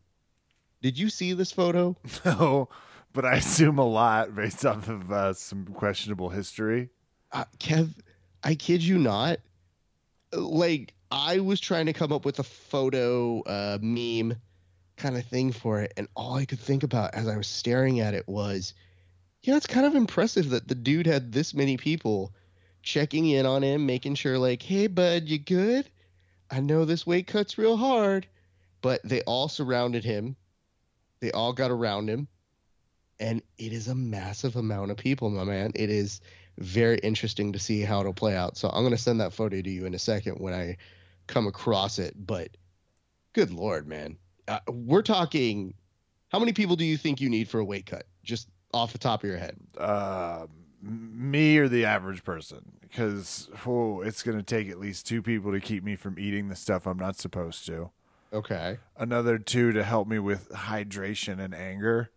Did 0.83 0.99
you 0.99 1.09
see 1.09 1.33
this 1.33 1.53
photo? 1.53 1.97
No, 2.25 2.69
but 3.13 3.25
I 3.25 3.37
assume 3.37 3.79
a 3.79 3.87
lot 3.87 4.35
based 4.35 4.67
off 4.67 4.89
of 4.89 5.11
uh, 5.11 5.33
some 5.33 5.67
questionable 5.67 6.29
history. 6.29 6.91
Uh, 7.33 7.45
Kev, 7.59 7.95
I 8.43 8.57
kid 8.57 8.83
you 8.83 8.99
not. 8.99 9.39
Like 10.33 10.93
I 11.11 11.39
was 11.39 11.61
trying 11.61 11.87
to 11.87 11.93
come 11.93 12.13
up 12.13 12.25
with 12.25 12.39
a 12.41 12.45
photo 12.45 13.41
uh, 13.43 13.79
meme 13.81 14.37
kind 14.97 15.17
of 15.17 15.25
thing 15.25 15.53
for 15.53 15.81
it, 15.83 15.93
and 15.97 16.09
all 16.17 16.35
I 16.35 16.45
could 16.45 16.61
think 16.61 16.83
about 16.83 17.15
as 17.15 17.29
I 17.29 17.37
was 17.37 17.47
staring 17.47 18.01
at 18.01 18.13
it 18.13 18.27
was, 18.27 18.75
yeah, 19.47 19.57
it's 19.57 19.69
kind 19.69 19.87
of 19.87 19.95
impressive 19.95 20.51
that 20.51 20.67
the 20.67 20.75
dude 20.75 21.07
had 21.07 21.31
this 21.31 21.55
many 21.55 21.77
people 21.77 22.35
checking 22.83 23.27
in 23.27 23.47
on 23.47 23.63
him, 23.63 23.87
making 23.87 24.17
sure 24.17 24.39
like, 24.39 24.61
hey 24.61 24.89
bud, 24.89 25.23
you 25.27 25.39
good? 25.39 25.89
I 26.51 26.59
know 26.59 26.85
this 26.85 27.07
weight 27.07 27.29
cut's 27.29 27.57
real 27.57 27.77
hard, 27.77 28.27
but 28.83 29.01
they 29.05 29.21
all 29.23 29.49
surrounded 29.49 30.03
him. 30.03 30.35
They 31.21 31.31
all 31.31 31.53
got 31.53 31.71
around 31.71 32.11
him, 32.11 32.27
and 33.21 33.41
it 33.57 33.73
is 33.73 33.87
a 33.87 33.95
massive 33.95 34.57
amount 34.57 34.91
of 34.91 34.97
people, 34.97 35.31
my 35.31 35.45
man. 35.45 35.71
It 35.77 35.91
is 35.91 36.21
very 36.59 36.99
interesting 36.99 37.53
to 37.53 37.61
see 37.61 37.83
how 37.83 38.01
it'll 38.01 38.13
play 38.13 38.37
out. 38.37 38.57
So 38.57 38.69
I'm 38.69 38.83
gonna 38.83 38.99
send 38.99 39.21
that 39.21 39.33
photo 39.33 39.63
to 39.63 39.71
you 39.71 39.87
in 39.87 39.95
a 39.95 39.99
second 39.99 40.41
when 40.41 40.55
I 40.55 40.77
come 41.29 41.47
across 41.47 42.01
it. 42.01 42.15
But 42.19 42.49
good 43.33 43.53
lord, 43.53 43.87
man, 43.87 44.19
uh, 44.49 44.59
we're 44.69 45.03
talking. 45.03 45.75
How 46.31 46.41
many 46.41 46.53
people 46.53 46.75
do 46.75 46.85
you 46.85 46.97
think 46.97 47.21
you 47.21 47.31
need 47.31 47.49
for 47.49 47.61
a 47.61 47.65
weight 47.65 47.87
cut? 47.87 48.07
Just 48.25 48.49
off 48.73 48.93
the 48.93 48.99
top 48.99 49.23
of 49.23 49.29
your 49.29 49.39
head. 49.39 49.57
Uh, 49.77 50.47
me 50.83 51.59
or 51.59 51.69
the 51.69 51.85
average 51.85 52.23
person 52.23 52.73
because 52.83 53.49
oh, 53.67 54.01
it's 54.01 54.23
going 54.23 54.37
to 54.37 54.43
take 54.43 54.69
at 54.69 54.79
least 54.79 55.07
two 55.07 55.23
people 55.23 55.53
to 55.53 55.61
keep 55.61 55.85
me 55.85 55.97
from 55.97 56.19
eating 56.19 56.49
the 56.49 56.57
stuff 56.57 56.87
I'm 56.87 56.99
not 56.99 57.17
supposed 57.17 57.67
to. 57.67 57.91
Okay. 58.33 58.79
Another 58.97 59.39
two 59.39 59.73
to 59.73 59.83
help 59.83 60.09
me 60.09 60.19
with 60.19 60.49
hydration 60.51 61.39
and 61.39 61.55
anger. 61.55 62.11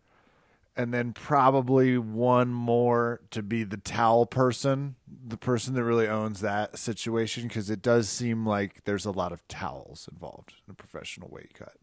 And 0.75 0.93
then 0.93 1.11
probably 1.11 1.97
one 1.97 2.53
more 2.53 3.19
to 3.31 3.43
be 3.43 3.63
the 3.63 3.77
towel 3.77 4.25
person, 4.25 4.95
the 5.27 5.35
person 5.35 5.73
that 5.73 5.83
really 5.83 6.07
owns 6.07 6.39
that 6.39 6.77
situation, 6.77 7.49
because 7.49 7.69
it 7.69 7.81
does 7.81 8.07
seem 8.07 8.45
like 8.45 8.85
there's 8.85 9.05
a 9.05 9.11
lot 9.11 9.33
of 9.33 9.45
towels 9.49 10.07
involved 10.09 10.53
in 10.65 10.71
a 10.71 10.75
professional 10.75 11.27
weight 11.29 11.53
cut. 11.53 11.73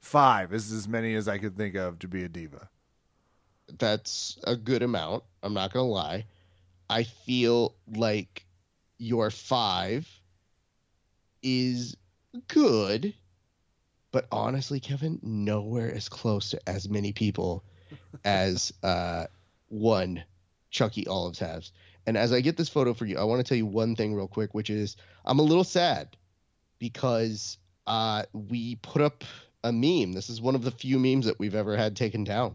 Five 0.00 0.52
is 0.52 0.70
as 0.70 0.86
many 0.86 1.14
as 1.14 1.28
I 1.28 1.38
could 1.38 1.56
think 1.56 1.76
of 1.76 1.98
to 2.00 2.08
be 2.08 2.24
a 2.24 2.28
diva. 2.28 2.68
That's 3.78 4.38
a 4.44 4.56
good 4.56 4.82
amount. 4.82 5.24
I'm 5.42 5.54
not 5.54 5.72
going 5.72 5.86
to 5.86 5.92
lie. 5.92 6.26
I 6.88 7.02
feel 7.02 7.74
like 7.88 8.46
your 8.98 9.30
five 9.30 10.08
is 11.42 11.96
good, 12.48 13.14
but 14.12 14.26
honestly, 14.30 14.80
Kevin, 14.80 15.18
nowhere 15.22 15.92
as 15.92 16.08
close 16.08 16.50
to 16.50 16.68
as 16.68 16.88
many 16.88 17.12
people 17.12 17.64
as 18.24 18.72
uh, 18.82 19.26
one 19.68 20.24
Chucky 20.70 21.06
Olives 21.06 21.38
has. 21.40 21.72
And 22.06 22.16
as 22.16 22.32
I 22.32 22.40
get 22.40 22.56
this 22.56 22.68
photo 22.68 22.94
for 22.94 23.04
you, 23.04 23.18
I 23.18 23.24
want 23.24 23.40
to 23.40 23.48
tell 23.48 23.58
you 23.58 23.66
one 23.66 23.96
thing 23.96 24.14
real 24.14 24.28
quick, 24.28 24.54
which 24.54 24.70
is 24.70 24.96
I'm 25.24 25.40
a 25.40 25.42
little 25.42 25.64
sad 25.64 26.16
because 26.78 27.58
uh, 27.86 28.24
we 28.32 28.76
put 28.76 29.02
up 29.02 29.24
a 29.64 29.72
meme. 29.72 30.12
This 30.12 30.30
is 30.30 30.40
one 30.40 30.54
of 30.54 30.62
the 30.62 30.70
few 30.70 30.98
memes 30.98 31.26
that 31.26 31.38
we've 31.38 31.54
ever 31.54 31.76
had 31.76 31.96
taken 31.96 32.22
down. 32.24 32.54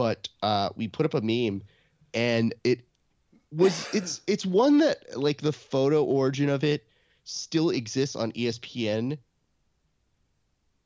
But 0.00 0.30
uh, 0.42 0.70
we 0.76 0.88
put 0.88 1.04
up 1.04 1.12
a 1.12 1.20
meme, 1.20 1.62
and 2.14 2.54
it 2.64 2.86
was 3.52 3.86
it's 3.94 4.22
it's 4.26 4.46
one 4.46 4.78
that 4.78 5.14
like 5.14 5.42
the 5.42 5.52
photo 5.52 6.02
origin 6.02 6.48
of 6.48 6.64
it 6.64 6.88
still 7.24 7.68
exists 7.68 8.16
on 8.16 8.32
ESPN 8.32 9.18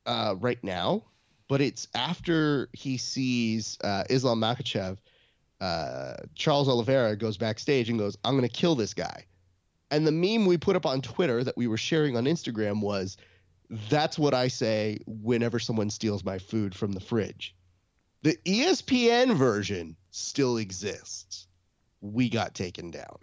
uh, 0.05 0.35
right 0.41 0.59
now, 0.65 1.05
but 1.47 1.61
it's 1.61 1.87
after 1.95 2.69
he 2.73 2.97
sees 2.97 3.79
uh, 3.85 4.03
Islam 4.11 4.41
Makhachev. 4.41 4.99
Uh, 5.61 6.15
Charles 6.35 6.69
Oliveira 6.69 7.15
goes 7.15 7.37
backstage 7.37 7.89
and 7.89 8.01
goes, 8.01 8.19
"I'm 8.25 8.37
going 8.37 8.43
to 8.43 8.49
kill 8.49 8.75
this 8.75 8.95
guy." 8.95 9.27
And 9.93 10.05
the 10.05 10.11
meme 10.11 10.45
we 10.45 10.59
put 10.59 10.75
up 10.75 10.87
on 10.87 11.03
Twitter 11.03 11.45
that 11.45 11.57
we 11.57 11.69
were 11.69 11.77
sharing 11.77 12.17
on 12.17 12.25
Instagram 12.25 12.81
was, 12.81 13.17
"That's 13.89 14.19
what 14.19 14.35
I 14.35 14.49
say 14.49 14.99
whenever 15.07 15.61
someone 15.61 15.91
steals 15.91 16.25
my 16.25 16.41
food 16.41 16.75
from 16.75 16.91
the 16.91 17.01
fridge." 17.01 17.55
The 18.25 18.39
ESPN 18.47 19.37
version 19.37 19.97
still 20.11 20.57
exists. 20.57 21.47
We 22.01 22.31
got 22.31 22.55
taken 22.55 22.91
down. 22.91 23.19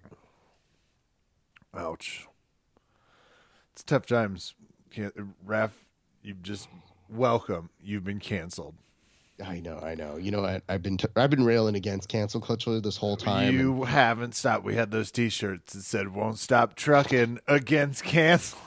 Ouch. 1.76 2.28
It's 3.74 3.84
tough 3.84 4.06
times. 4.06 4.54
Can't, 4.92 5.12
Raf, 5.44 5.72
you've 6.22 6.44
just 6.44 6.68
welcome. 7.10 7.72
You've 7.82 8.04
been 8.04 8.20
canceled. 8.20 8.76
I 9.44 9.60
know, 9.60 9.80
I 9.80 9.96
know. 9.96 10.18
You 10.18 10.30
know 10.30 10.42
what? 10.42 10.62
I've 10.70 10.84
been 10.84 10.98
t- 10.98 11.08
I've 11.16 11.32
been 11.32 11.46
railing 11.46 11.74
against 11.74 12.08
cancel 12.08 12.40
culture 12.40 12.80
this 12.80 12.98
whole 12.98 13.18
time. 13.18 13.56
You 13.56 13.78
and- 13.78 13.86
haven't 13.86 14.36
stopped. 14.36 14.64
We 14.64 14.76
had 14.76 14.92
those 14.92 15.10
T-shirts 15.12 15.74
that 15.74 15.82
said 15.82 16.10
"Won't 16.14 16.38
stop 16.38 16.76
trucking 16.76 17.40
against 17.48 18.04
cancel." 18.04 18.60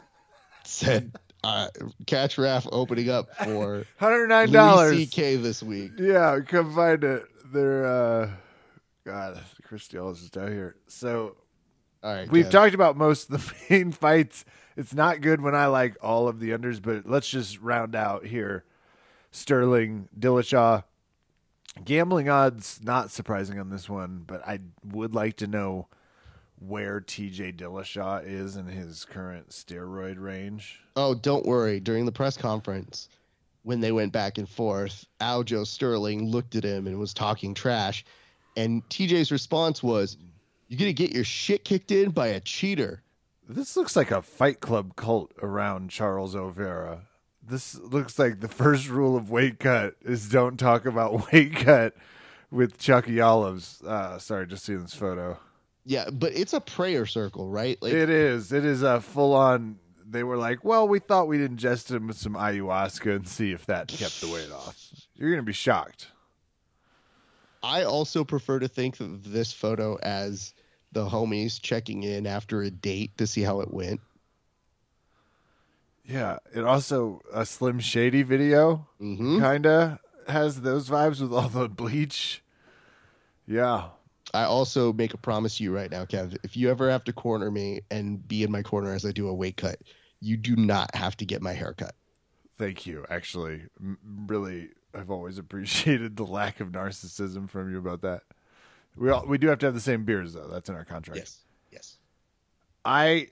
said 0.64 1.12
uh, 1.44 1.68
catch 2.06 2.38
Raff 2.38 2.66
opening 2.72 3.10
up 3.10 3.28
for 3.36 3.84
hundred 3.98 4.28
nine 4.28 4.50
dollars 4.50 5.08
CK 5.10 5.16
this 5.42 5.62
week. 5.62 5.92
Yeah, 5.98 6.40
come 6.40 6.74
find 6.74 7.04
it. 7.04 7.24
They're 7.52 7.86
uh, 7.86 8.30
God, 9.04 9.40
Christy 9.62 9.98
Ellis 9.98 10.22
is 10.22 10.30
down 10.30 10.50
here. 10.52 10.76
So, 10.88 11.36
all 12.02 12.14
right, 12.14 12.30
we've 12.30 12.46
Kev. 12.46 12.50
talked 12.50 12.74
about 12.74 12.96
most 12.96 13.30
of 13.30 13.46
the 13.46 13.54
main 13.70 13.92
fights. 13.92 14.44
It's 14.76 14.94
not 14.94 15.20
good 15.20 15.40
when 15.42 15.54
I 15.54 15.66
like 15.66 15.96
all 16.02 16.26
of 16.28 16.40
the 16.40 16.50
unders, 16.50 16.80
but 16.80 17.06
let's 17.08 17.28
just 17.28 17.60
round 17.60 17.94
out 17.94 18.24
here. 18.26 18.64
Sterling, 19.30 20.08
Dillashaw, 20.18 20.84
gambling 21.84 22.28
odds 22.28 22.80
not 22.82 23.10
surprising 23.10 23.58
on 23.58 23.68
this 23.68 23.88
one, 23.88 24.22
but 24.26 24.46
I 24.46 24.60
would 24.84 25.12
like 25.14 25.36
to 25.38 25.46
know 25.46 25.88
where 26.66 27.00
TJ 27.00 27.56
Dillashaw 27.56 28.24
is 28.26 28.56
in 28.56 28.66
his 28.66 29.04
current 29.04 29.50
steroid 29.50 30.18
range. 30.18 30.80
Oh, 30.96 31.14
don't 31.14 31.46
worry. 31.46 31.80
During 31.80 32.06
the 32.06 32.12
press 32.12 32.36
conference, 32.36 33.08
when 33.62 33.80
they 33.80 33.92
went 33.92 34.12
back 34.12 34.38
and 34.38 34.48
forth, 34.48 35.06
Aljo 35.20 35.66
Sterling 35.66 36.26
looked 36.26 36.54
at 36.54 36.64
him 36.64 36.86
and 36.86 36.98
was 36.98 37.12
talking 37.12 37.54
trash. 37.54 38.04
And 38.56 38.88
TJ's 38.88 39.32
response 39.32 39.82
was, 39.82 40.16
You're 40.68 40.78
going 40.78 40.94
to 40.94 41.02
get 41.02 41.14
your 41.14 41.24
shit 41.24 41.64
kicked 41.64 41.90
in 41.90 42.10
by 42.10 42.28
a 42.28 42.40
cheater. 42.40 43.02
This 43.48 43.76
looks 43.76 43.96
like 43.96 44.10
a 44.10 44.22
fight 44.22 44.60
club 44.60 44.96
cult 44.96 45.32
around 45.42 45.90
Charles 45.90 46.34
Oliveira. 46.34 47.02
This 47.46 47.78
looks 47.78 48.18
like 48.18 48.40
the 48.40 48.48
first 48.48 48.88
rule 48.88 49.16
of 49.16 49.30
weight 49.30 49.58
cut 49.58 49.96
is 50.02 50.30
don't 50.30 50.56
talk 50.56 50.86
about 50.86 51.32
weight 51.32 51.54
cut 51.56 51.94
with 52.50 52.78
Chucky 52.78 53.20
Olives. 53.20 53.82
Uh, 53.82 54.18
sorry, 54.18 54.46
just 54.46 54.64
seeing 54.64 54.82
this 54.82 54.94
photo. 54.94 55.38
Yeah, 55.84 56.08
but 56.10 56.32
it's 56.34 56.52
a 56.52 56.60
prayer 56.60 57.06
circle, 57.06 57.48
right? 57.48 57.80
Like 57.82 57.92
it 57.92 58.10
is. 58.10 58.52
It 58.52 58.64
is 58.64 58.82
a 58.82 59.00
full 59.00 59.34
on. 59.34 59.78
They 60.06 60.22
were 60.22 60.36
like, 60.36 60.64
"Well, 60.64 60.88
we 60.88 60.98
thought 60.98 61.28
we'd 61.28 61.40
ingest 61.40 61.90
him 61.90 62.06
with 62.06 62.16
some 62.16 62.34
ayahuasca 62.34 63.16
and 63.16 63.28
see 63.28 63.52
if 63.52 63.66
that 63.66 63.88
kept 63.88 64.20
the 64.20 64.28
weight 64.28 64.50
off." 64.50 64.78
You're 65.14 65.30
gonna 65.30 65.42
be 65.42 65.52
shocked. 65.52 66.08
I 67.62 67.84
also 67.84 68.24
prefer 68.24 68.58
to 68.58 68.68
think 68.68 69.00
of 69.00 69.30
this 69.30 69.52
photo 69.52 69.96
as 70.02 70.54
the 70.92 71.08
homies 71.08 71.60
checking 71.60 72.02
in 72.02 72.26
after 72.26 72.62
a 72.62 72.70
date 72.70 73.16
to 73.18 73.26
see 73.26 73.42
how 73.42 73.60
it 73.60 73.72
went. 73.72 74.00
Yeah, 76.06 76.38
it 76.54 76.64
also 76.64 77.22
a 77.32 77.46
Slim 77.46 77.80
Shady 77.80 78.22
video 78.22 78.86
mm-hmm. 79.00 79.40
kind 79.40 79.66
of 79.66 79.98
has 80.28 80.60
those 80.60 80.88
vibes 80.88 81.20
with 81.20 81.32
all 81.32 81.48
the 81.48 81.68
bleach. 81.68 82.42
Yeah. 83.46 83.88
I 84.34 84.44
also 84.44 84.92
make 84.92 85.14
a 85.14 85.18
promise 85.18 85.56
to 85.58 85.64
you 85.64 85.74
right 85.74 85.90
now, 85.90 86.04
Kev. 86.04 86.36
If 86.42 86.56
you 86.56 86.70
ever 86.70 86.90
have 86.90 87.04
to 87.04 87.12
corner 87.12 87.50
me 87.50 87.82
and 87.90 88.26
be 88.26 88.42
in 88.42 88.50
my 88.50 88.62
corner 88.62 88.92
as 88.92 89.06
I 89.06 89.12
do 89.12 89.28
a 89.28 89.34
weight 89.34 89.56
cut, 89.56 89.78
you 90.20 90.36
do 90.36 90.56
not 90.56 90.94
have 90.94 91.16
to 91.18 91.24
get 91.24 91.40
my 91.40 91.52
hair 91.52 91.72
cut. 91.72 91.94
Thank 92.58 92.86
you. 92.86 93.04
Actually, 93.08 93.62
really, 94.26 94.70
I've 94.92 95.10
always 95.10 95.38
appreciated 95.38 96.16
the 96.16 96.24
lack 96.24 96.60
of 96.60 96.68
narcissism 96.68 97.48
from 97.48 97.70
you 97.70 97.78
about 97.78 98.02
that. 98.02 98.22
We 98.96 99.10
all, 99.10 99.24
we 99.26 99.38
do 99.38 99.48
have 99.48 99.58
to 99.60 99.66
have 99.66 99.74
the 99.74 99.80
same 99.80 100.04
beers 100.04 100.34
though. 100.34 100.48
That's 100.48 100.68
in 100.68 100.74
our 100.74 100.84
contract. 100.84 101.18
Yes. 101.18 101.40
Yes. 101.70 101.98
I 102.84 103.28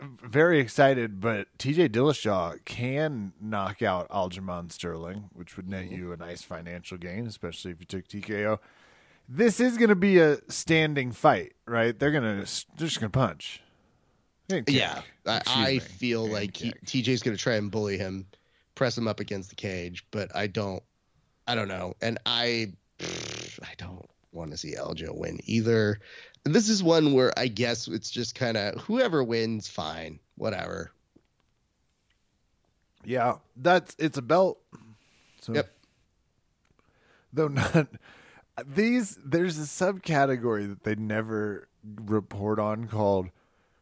am 0.00 0.18
very 0.22 0.58
excited, 0.58 1.20
but 1.20 1.46
TJ 1.58 1.90
Dillashaw 1.90 2.64
can 2.64 3.32
knock 3.40 3.82
out 3.82 4.08
Aljamain 4.08 4.72
Sterling, 4.72 5.30
which 5.32 5.56
would 5.56 5.68
net 5.68 5.84
mm-hmm. 5.84 5.94
you 5.94 6.12
a 6.12 6.16
nice 6.16 6.42
financial 6.42 6.98
gain, 6.98 7.26
especially 7.26 7.70
if 7.70 7.80
you 7.80 7.86
took 7.86 8.08
TKO. 8.08 8.58
This 9.28 9.60
is 9.60 9.78
going 9.78 9.88
to 9.88 9.96
be 9.96 10.18
a 10.18 10.38
standing 10.48 11.12
fight, 11.12 11.54
right? 11.66 11.98
They're 11.98 12.10
going 12.10 12.22
to 12.24 12.66
they're 12.76 12.86
just 12.88 13.00
going 13.00 13.10
to 13.10 13.18
punch. 13.18 13.62
Yeah. 14.66 15.00
I, 15.26 15.40
I 15.46 15.78
feel 15.78 16.26
like 16.26 16.56
he. 16.56 16.72
TJ's 16.84 17.22
going 17.22 17.36
to 17.36 17.42
try 17.42 17.54
and 17.54 17.70
bully 17.70 17.96
him, 17.96 18.26
press 18.74 18.96
him 18.98 19.08
up 19.08 19.20
against 19.20 19.48
the 19.48 19.56
cage, 19.56 20.06
but 20.10 20.34
I 20.36 20.46
don't. 20.46 20.82
I 21.46 21.54
don't 21.54 21.68
know, 21.68 21.94
and 22.00 22.18
I 22.24 22.72
I 23.00 23.74
don't 23.76 24.08
want 24.32 24.50
to 24.50 24.56
see 24.56 24.74
Aljo 24.76 25.14
win 25.14 25.40
either. 25.44 26.00
This 26.44 26.68
is 26.68 26.82
one 26.82 27.12
where 27.12 27.32
I 27.38 27.48
guess 27.48 27.88
it's 27.88 28.10
just 28.10 28.34
kind 28.34 28.56
of 28.56 28.80
whoever 28.80 29.22
wins, 29.22 29.68
fine, 29.68 30.20
whatever. 30.36 30.92
Yeah, 33.04 33.36
that's 33.56 33.94
it's 33.98 34.18
a 34.18 34.22
belt. 34.22 34.58
So, 35.40 35.54
Yep. 35.54 35.70
Though 37.32 37.48
not 37.48 37.88
these, 38.66 39.18
there's 39.24 39.58
a 39.58 39.62
subcategory 39.62 40.68
that 40.68 40.84
they 40.84 40.94
never 40.94 41.68
report 41.84 42.58
on 42.58 42.86
called 42.86 43.30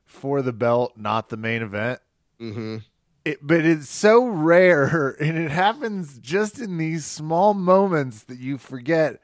"for 0.05 0.43
the 0.43 0.53
belt, 0.53 0.95
not 0.97 1.29
the 1.29 1.37
main 1.37 1.63
event." 1.63 2.01
hmm 2.39 2.79
It, 3.25 3.39
but 3.43 3.65
it's 3.65 3.89
so 3.89 4.25
rare, 4.27 5.11
and 5.21 5.37
it 5.39 5.51
happens 5.51 6.19
just 6.19 6.59
in 6.59 6.79
these 6.79 7.05
small 7.05 7.55
moments 7.55 8.25
that 8.25 8.39
you 8.39 8.59
forget. 8.59 9.21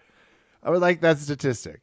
I 0.62 0.70
would 0.70 0.82
like 0.82 1.00
that 1.00 1.18
statistic. 1.18 1.80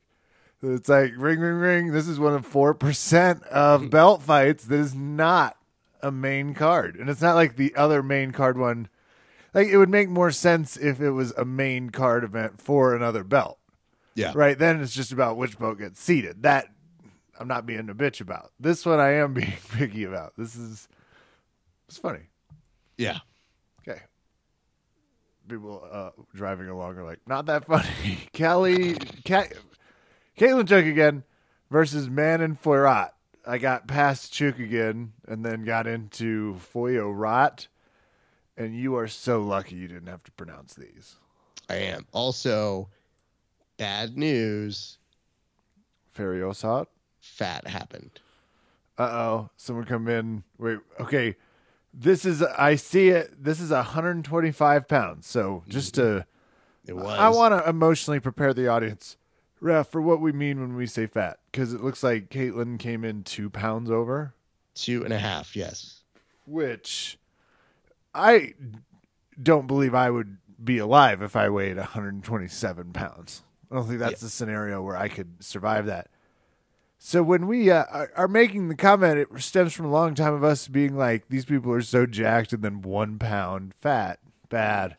It's 0.61 0.89
like 0.89 1.11
ring, 1.17 1.39
ring, 1.39 1.55
ring. 1.55 1.91
This 1.91 2.07
is 2.07 2.19
one 2.19 2.33
of 2.33 2.45
four 2.45 2.73
percent 2.73 3.43
of 3.43 3.89
belt 3.89 4.21
fights 4.23 4.65
that 4.65 4.79
is 4.79 4.95
not 4.95 5.57
a 6.01 6.11
main 6.11 6.53
card, 6.53 6.95
and 6.95 7.09
it's 7.09 7.21
not 7.21 7.35
like 7.35 7.55
the 7.55 7.75
other 7.75 8.01
main 8.01 8.31
card 8.31 8.57
one. 8.57 8.89
Like 9.55 9.67
it 9.69 9.77
would 9.77 9.89
make 9.89 10.09
more 10.09 10.29
sense 10.31 10.77
if 10.77 10.99
it 11.01 11.11
was 11.11 11.31
a 11.31 11.45
main 11.45 11.89
card 11.89 12.23
event 12.23 12.61
for 12.61 12.93
another 12.93 13.23
belt, 13.23 13.57
Yeah. 14.13 14.33
right? 14.35 14.59
Then 14.59 14.81
it's 14.81 14.93
just 14.93 15.11
about 15.13 15.37
which 15.37 15.57
belt 15.57 15.79
gets 15.79 15.99
seated. 16.01 16.43
That 16.43 16.67
I'm 17.39 17.47
not 17.47 17.65
being 17.65 17.89
a 17.89 17.95
bitch 17.95 18.21
about. 18.21 18.51
This 18.59 18.85
one 18.85 18.99
I 18.99 19.13
am 19.13 19.33
being 19.33 19.53
picky 19.71 20.03
about. 20.03 20.33
This 20.37 20.55
is 20.55 20.87
it's 21.87 21.97
funny. 21.97 22.29
Yeah. 22.97 23.19
Okay. 23.87 24.01
People 25.47 25.87
uh, 25.91 26.09
driving 26.33 26.67
along 26.69 26.97
are 26.97 27.03
like, 27.03 27.19
not 27.27 27.45
that 27.45 27.65
funny. 27.65 27.87
Kelly, 28.33 28.95
Ca- 29.25 29.47
Caitlin 30.37 30.65
Chookagian 30.65 31.23
versus 31.69 32.09
Manon 32.09 32.57
Fiorot. 32.61 33.11
I 33.47 33.59
got 33.59 33.87
past 33.87 34.33
Chookagian 34.33 35.09
and 35.27 35.45
then 35.45 35.63
got 35.63 35.85
into 35.87 36.55
Fiorot. 36.73 37.67
And 38.57 38.75
you 38.75 38.95
are 38.95 39.07
so 39.07 39.41
lucky 39.41 39.75
you 39.75 39.87
didn't 39.87 40.07
have 40.07 40.23
to 40.23 40.31
pronounce 40.31 40.73
these. 40.75 41.15
I 41.69 41.75
am. 41.75 42.05
Also, 42.13 42.89
bad 43.77 44.17
news. 44.17 44.97
Fariosat. 46.11 46.87
Fat 47.19 47.67
happened. 47.67 48.21
Uh 48.97 49.03
oh. 49.03 49.49
Someone 49.57 49.85
come 49.85 50.07
in. 50.07 50.43
Wait. 50.57 50.79
Okay. 50.99 51.35
This 51.93 52.25
is, 52.25 52.41
I 52.41 52.75
see 52.75 53.09
it. 53.09 53.43
This 53.43 53.59
is 53.59 53.71
125 53.71 54.87
pounds. 54.87 55.27
So 55.27 55.63
just 55.67 55.95
to. 55.95 56.25
It 56.87 56.93
was. 56.95 57.17
I 57.17 57.29
want 57.29 57.53
to 57.53 57.67
emotionally 57.69 58.19
prepare 58.19 58.53
the 58.53 58.67
audience, 58.67 59.17
Ref, 59.59 59.89
for 59.89 60.01
what 60.01 60.21
we 60.21 60.31
mean 60.31 60.59
when 60.61 60.75
we 60.75 60.85
say 60.85 61.07
fat, 61.07 61.39
because 61.51 61.73
it 61.73 61.81
looks 61.83 62.03
like 62.03 62.29
Caitlin 62.29 62.77
came 62.77 63.03
in 63.03 63.23
two 63.23 63.49
pounds 63.49 63.89
over, 63.89 64.35
two 64.75 65.03
and 65.03 65.11
a 65.11 65.17
half. 65.17 65.55
Yes. 65.55 66.03
which 66.45 67.17
I 68.15 68.53
don't 69.41 69.67
believe 69.67 69.93
I 69.93 70.09
would 70.09 70.37
be 70.63 70.77
alive 70.77 71.21
if 71.21 71.35
I 71.35 71.49
weighed 71.49 71.77
127 71.77 72.93
pounds. 72.93 73.43
I 73.71 73.75
don't 73.75 73.87
think 73.87 73.99
that's 73.99 74.23
a 74.23 74.29
scenario 74.29 74.81
where 74.81 74.97
I 74.97 75.09
could 75.09 75.43
survive 75.43 75.87
that. 75.87 76.07
So 76.97 77.21
when 77.21 77.47
we 77.47 77.69
uh, 77.69 77.83
are, 77.91 78.11
are 78.15 78.27
making 78.27 78.69
the 78.69 78.75
comment, 78.75 79.19
it 79.19 79.27
stems 79.41 79.73
from 79.73 79.85
a 79.85 79.91
long 79.91 80.15
time 80.15 80.33
of 80.33 80.43
us 80.43 80.67
being 80.67 80.95
like, 80.95 81.27
these 81.29 81.45
people 81.45 81.71
are 81.71 81.81
so 81.81 82.05
jacked 82.05 82.53
and 82.53 82.63
then 82.63 82.81
one 82.81 83.19
pound 83.19 83.73
fat, 83.75 84.19
bad. 84.49 84.97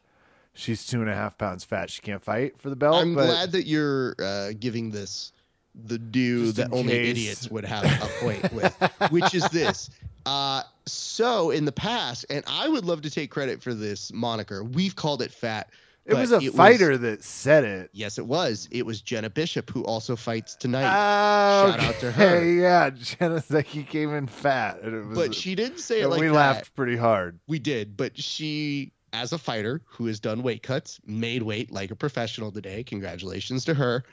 She's 0.52 0.86
two 0.86 1.00
and 1.00 1.10
a 1.10 1.14
half 1.14 1.36
pounds 1.36 1.64
fat. 1.64 1.90
She 1.90 2.02
can't 2.02 2.22
fight 2.22 2.58
for 2.58 2.70
the 2.70 2.76
belt. 2.76 2.96
I'm 2.96 3.14
glad 3.14 3.52
that 3.52 3.66
you're 3.66 4.14
uh, 4.18 4.52
giving 4.58 4.90
this 4.90 5.32
the 5.74 5.98
due 5.98 6.52
that 6.52 6.72
only 6.72 6.92
case. 6.92 7.10
idiots 7.10 7.50
would 7.50 7.64
have 7.64 7.84
a 7.84 8.24
point 8.24 8.52
with, 8.52 8.92
which 9.10 9.34
is 9.34 9.48
this. 9.50 9.90
Uh, 10.26 10.62
so 10.86 11.50
in 11.50 11.64
the 11.64 11.72
past, 11.72 12.26
and 12.28 12.44
I 12.46 12.68
would 12.68 12.84
love 12.84 13.02
to 13.02 13.10
take 13.10 13.30
credit 13.30 13.62
for 13.62 13.72
this 13.74 14.12
moniker. 14.12 14.62
We've 14.64 14.94
called 14.96 15.22
it 15.22 15.30
fat. 15.32 15.70
It 16.04 16.14
was 16.14 16.30
a 16.30 16.40
fighter 16.52 16.96
that 16.98 17.24
said 17.24 17.64
it. 17.64 17.90
yes, 17.92 18.16
it 18.18 18.26
was. 18.26 18.68
It 18.70 18.86
was 18.86 19.00
Jenna 19.00 19.28
Bishop 19.28 19.70
who 19.70 19.84
also 19.84 20.14
fights 20.14 20.54
tonight. 20.54 20.84
Oh, 20.84 21.70
Shout 21.70 21.80
out 21.80 21.94
to 21.98 22.12
her. 22.12 22.36
okay, 22.36 22.52
Yeah, 22.52 22.90
Jenna 22.96 23.40
said 23.40 23.66
he 23.66 23.82
came 23.82 24.14
in 24.14 24.28
fat, 24.28 24.78
it 24.84 24.92
was. 24.92 25.18
but 25.18 25.34
she 25.34 25.56
didn't 25.56 25.78
say 25.80 26.02
it 26.02 26.08
like 26.08 26.20
we 26.20 26.28
that. 26.28 26.32
laughed 26.32 26.76
pretty 26.76 26.96
hard. 26.96 27.40
We 27.48 27.58
did, 27.58 27.96
but 27.96 28.16
she, 28.16 28.92
as 29.12 29.32
a 29.32 29.38
fighter 29.38 29.80
who 29.84 30.06
has 30.06 30.20
done 30.20 30.44
weight 30.44 30.62
cuts, 30.62 31.00
made 31.04 31.42
weight 31.42 31.72
like 31.72 31.90
a 31.90 31.96
professional 31.96 32.52
today. 32.52 32.84
Congratulations 32.84 33.64
to 33.64 33.74
her. 33.74 34.04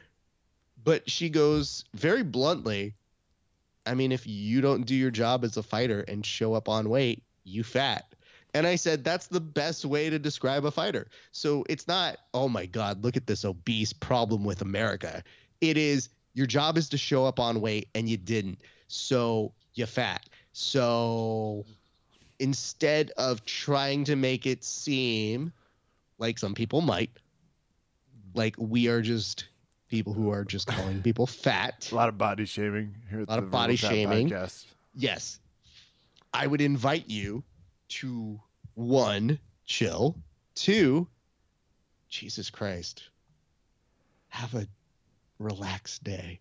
But 0.83 1.07
she 1.09 1.29
goes 1.29 1.85
very 1.93 2.23
bluntly, 2.23 2.95
I 3.85 3.93
mean, 3.93 4.11
if 4.11 4.25
you 4.25 4.61
don't 4.61 4.85
do 4.85 4.95
your 4.95 5.11
job 5.11 5.43
as 5.43 5.57
a 5.57 5.63
fighter 5.63 6.01
and 6.07 6.25
show 6.25 6.53
up 6.53 6.69
on 6.69 6.89
weight, 6.89 7.23
you 7.43 7.63
fat. 7.63 8.13
And 8.53 8.67
I 8.67 8.75
said, 8.75 9.03
that's 9.03 9.27
the 9.27 9.41
best 9.41 9.83
way 9.83 10.09
to 10.09 10.19
describe 10.19 10.65
a 10.65 10.71
fighter. 10.71 11.07
So 11.31 11.65
it's 11.69 11.87
not, 11.87 12.17
oh 12.33 12.47
my 12.47 12.65
God, 12.65 13.03
look 13.03 13.17
at 13.17 13.25
this 13.25 13.43
obese 13.45 13.93
problem 13.93 14.43
with 14.43 14.61
America. 14.61 15.23
It 15.59 15.75
is, 15.75 16.09
your 16.33 16.45
job 16.45 16.77
is 16.77 16.87
to 16.89 16.97
show 16.97 17.25
up 17.25 17.39
on 17.39 17.61
weight 17.61 17.89
and 17.95 18.07
you 18.07 18.17
didn't. 18.17 18.59
So 18.87 19.53
you 19.73 19.85
fat. 19.87 20.29
So 20.51 21.65
instead 22.39 23.11
of 23.17 23.43
trying 23.45 24.03
to 24.05 24.15
make 24.15 24.45
it 24.45 24.63
seem 24.63 25.51
like 26.19 26.37
some 26.37 26.53
people 26.53 26.81
might, 26.81 27.09
like 28.35 28.55
we 28.59 28.87
are 28.87 29.01
just 29.01 29.45
people 29.93 30.11
who 30.11 30.31
are 30.31 30.43
just 30.43 30.65
calling 30.65 31.03
people 31.03 31.27
fat. 31.27 31.87
A 31.91 31.95
lot 31.95 32.09
of 32.09 32.17
body 32.17 32.45
shaming 32.45 32.95
here. 33.11 33.21
At 33.21 33.29
Lot 33.29 33.37
of 33.37 33.51
body 33.51 33.75
shaming. 33.75 34.27
Podcast. 34.27 34.65
Yes. 34.95 35.39
I 36.33 36.47
would 36.47 36.61
invite 36.61 37.07
you 37.11 37.43
to 37.89 38.39
one, 38.73 39.37
chill, 39.65 40.15
two, 40.55 41.07
Jesus 42.09 42.49
Christ, 42.49 43.03
have 44.29 44.55
a 44.55 44.65
relaxed 45.37 46.03
day. 46.03 46.39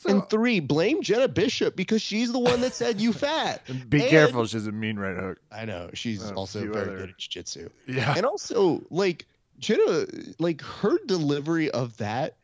So, 0.00 0.10
and 0.10 0.28
three, 0.28 0.60
blame 0.60 1.00
Jenna 1.00 1.28
Bishop 1.28 1.74
because 1.76 2.02
she's 2.02 2.32
the 2.32 2.38
one 2.38 2.60
that 2.60 2.74
said 2.74 3.00
you 3.00 3.12
fat. 3.26 3.62
be 3.88 4.02
and- 4.02 4.10
careful, 4.10 4.44
she's 4.44 4.66
a 4.66 4.72
mean 4.72 4.98
right 4.98 5.16
hook. 5.16 5.38
I 5.50 5.64
know 5.64 5.88
she's 5.94 6.22
A 6.28 6.34
also 6.34 6.60
very 6.60 6.76
other- 6.82 6.96
good 6.98 7.08
at 7.10 7.16
jiu-jitsu. 7.16 7.70
Yeah, 7.86 8.12
and 8.14 8.26
also 8.26 8.82
like 8.90 9.26
Jenna, 9.58 10.04
like 10.38 10.60
her 10.60 10.98
delivery 11.06 11.70
of 11.70 11.96
that 11.96 12.36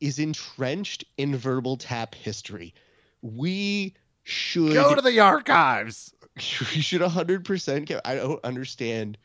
is 0.00 0.18
entrenched 0.18 1.04
in 1.16 1.36
verbal 1.36 1.76
tap 1.76 2.14
history. 2.14 2.74
We 3.22 3.94
should 4.22 4.72
go 4.72 4.94
to 4.94 5.02
the 5.02 5.20
archives. 5.20 6.14
we 6.36 6.80
should 6.80 7.02
100% 7.02 7.84
get, 7.86 8.00
I 8.04 8.14
don't 8.14 8.42
understand 8.44 9.18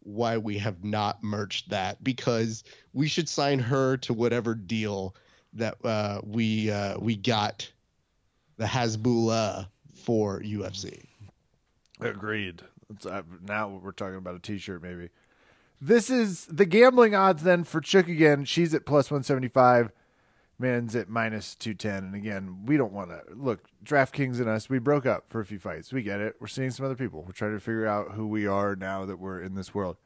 why 0.00 0.38
we 0.38 0.58
have 0.58 0.84
not 0.84 1.22
merged 1.22 1.70
that 1.70 2.02
because 2.04 2.62
we 2.92 3.08
should 3.08 3.28
sign 3.28 3.58
her 3.58 3.96
to 3.98 4.12
whatever 4.12 4.54
deal 4.54 5.14
that 5.54 5.76
uh, 5.84 6.20
we 6.24 6.70
uh, 6.70 6.98
we 6.98 7.16
got 7.16 7.70
the 8.56 8.66
Hasbullah 8.66 9.68
for 9.94 10.40
UFC. 10.40 11.06
Agreed. 12.00 12.62
Uh, 13.08 13.22
now 13.46 13.68
we're 13.82 13.92
talking 13.92 14.16
about 14.16 14.34
a 14.34 14.40
T-shirt, 14.40 14.82
maybe. 14.82 15.08
This 15.80 16.10
is 16.10 16.46
the 16.46 16.66
gambling 16.66 17.14
odds 17.14 17.42
then 17.42 17.64
for 17.64 17.80
Chookagian. 17.80 18.46
She's 18.46 18.74
at 18.74 18.86
plus 18.86 19.10
one 19.10 19.22
seventy 19.22 19.48
five. 19.48 19.90
Man's 20.58 20.94
at 20.94 21.08
minus 21.08 21.54
two 21.54 21.74
ten. 21.74 22.04
And 22.04 22.14
again, 22.14 22.64
we 22.66 22.76
don't 22.76 22.92
want 22.92 23.10
to 23.10 23.22
look. 23.34 23.68
DraftKings 23.84 24.38
and 24.38 24.48
us, 24.48 24.70
we 24.70 24.78
broke 24.78 25.06
up 25.06 25.24
for 25.28 25.40
a 25.40 25.44
few 25.44 25.58
fights. 25.58 25.92
We 25.92 26.02
get 26.02 26.20
it. 26.20 26.36
We're 26.40 26.46
seeing 26.46 26.70
some 26.70 26.86
other 26.86 26.94
people. 26.94 27.22
We're 27.22 27.32
trying 27.32 27.54
to 27.54 27.60
figure 27.60 27.86
out 27.86 28.12
who 28.12 28.26
we 28.26 28.46
are 28.46 28.76
now 28.76 29.04
that 29.04 29.18
we're 29.18 29.40
in 29.40 29.54
this 29.54 29.74
world. 29.74 29.96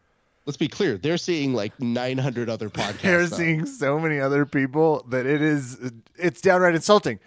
Let's 0.49 0.57
be 0.57 0.69
clear, 0.69 0.97
they're 0.97 1.19
seeing 1.19 1.53
like 1.53 1.79
900 1.79 2.49
other 2.49 2.71
podcasts. 2.71 3.03
They're 3.03 3.27
seeing 3.27 3.67
so 3.67 3.99
many 3.99 4.19
other 4.19 4.47
people 4.47 5.05
that 5.11 5.27
it 5.27 5.43
is 5.43 5.93
it's 6.17 6.41
downright 6.41 6.75
insulting. 6.75 7.21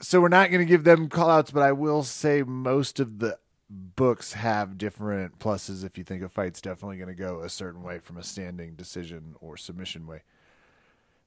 So 0.00 0.20
we're 0.20 0.28
not 0.28 0.50
going 0.50 0.64
to 0.64 0.70
give 0.70 0.84
them 0.84 1.08
call 1.08 1.28
outs, 1.28 1.50
but 1.50 1.64
I 1.64 1.72
will 1.72 2.04
say 2.04 2.44
most 2.44 3.00
of 3.00 3.18
the 3.18 3.36
books 3.68 4.34
have 4.34 4.78
different 4.78 5.40
pluses 5.40 5.84
if 5.84 5.98
you 5.98 6.04
think 6.04 6.22
a 6.22 6.28
fight's 6.28 6.60
definitely 6.60 6.98
going 6.98 7.08
to 7.08 7.14
go 7.14 7.40
a 7.40 7.48
certain 7.48 7.82
way 7.82 7.98
from 7.98 8.16
a 8.16 8.22
standing 8.22 8.74
decision 8.76 9.34
or 9.40 9.56
submission 9.56 10.06
way. 10.06 10.22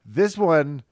This 0.06 0.38
one, 0.38 0.84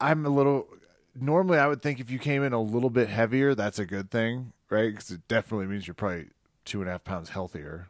I'm 0.00 0.24
a 0.24 0.30
little. 0.30 0.68
Normally, 1.14 1.58
I 1.58 1.66
would 1.66 1.82
think 1.82 2.00
if 2.00 2.10
you 2.10 2.18
came 2.18 2.42
in 2.42 2.52
a 2.52 2.60
little 2.60 2.90
bit 2.90 3.08
heavier, 3.08 3.54
that's 3.54 3.78
a 3.78 3.86
good 3.86 4.10
thing, 4.10 4.52
right? 4.68 4.90
Because 4.90 5.10
it 5.10 5.26
definitely 5.28 5.66
means 5.66 5.86
you're 5.86 5.94
probably 5.94 6.28
two 6.64 6.80
and 6.80 6.88
a 6.88 6.92
half 6.92 7.04
pounds 7.04 7.30
healthier. 7.30 7.88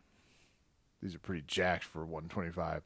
These 1.02 1.14
are 1.14 1.20
pretty 1.20 1.44
jacked 1.46 1.84
for 1.84 2.04
125. 2.04 2.82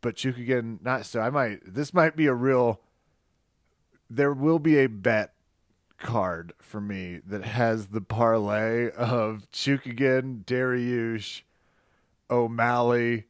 But 0.00 0.16
Chookagian, 0.16 0.82
not 0.82 1.06
so. 1.06 1.20
I 1.20 1.30
might. 1.30 1.60
This 1.64 1.94
might 1.94 2.16
be 2.16 2.26
a 2.26 2.34
real. 2.34 2.80
There 4.10 4.32
will 4.32 4.58
be 4.58 4.78
a 4.78 4.88
bet 4.88 5.32
card 5.96 6.52
for 6.60 6.80
me 6.80 7.20
that 7.26 7.44
has 7.44 7.88
the 7.88 8.00
parlay 8.00 8.90
of 8.90 9.46
Chookagian, 9.52 10.44
Dariush, 10.44 11.42
O'Malley, 12.28 13.24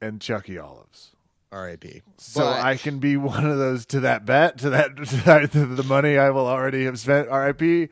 and 0.00 0.20
Chucky 0.20 0.58
Olives. 0.58 1.13
R.I.P. 1.54 2.02
So 2.18 2.40
But- 2.40 2.60
I 2.64 2.76
can 2.76 2.98
be 2.98 3.16
one 3.16 3.46
of 3.46 3.58
those 3.58 3.86
to 3.86 4.00
that 4.00 4.24
bet, 4.26 4.58
to 4.58 4.70
that, 4.70 4.96
to 5.08 5.16
that 5.24 5.52
to 5.52 5.64
the 5.66 5.82
money 5.84 6.18
I 6.18 6.30
will 6.30 6.46
already 6.46 6.84
have 6.84 6.98
spent. 6.98 7.28
RIP. 7.30 7.90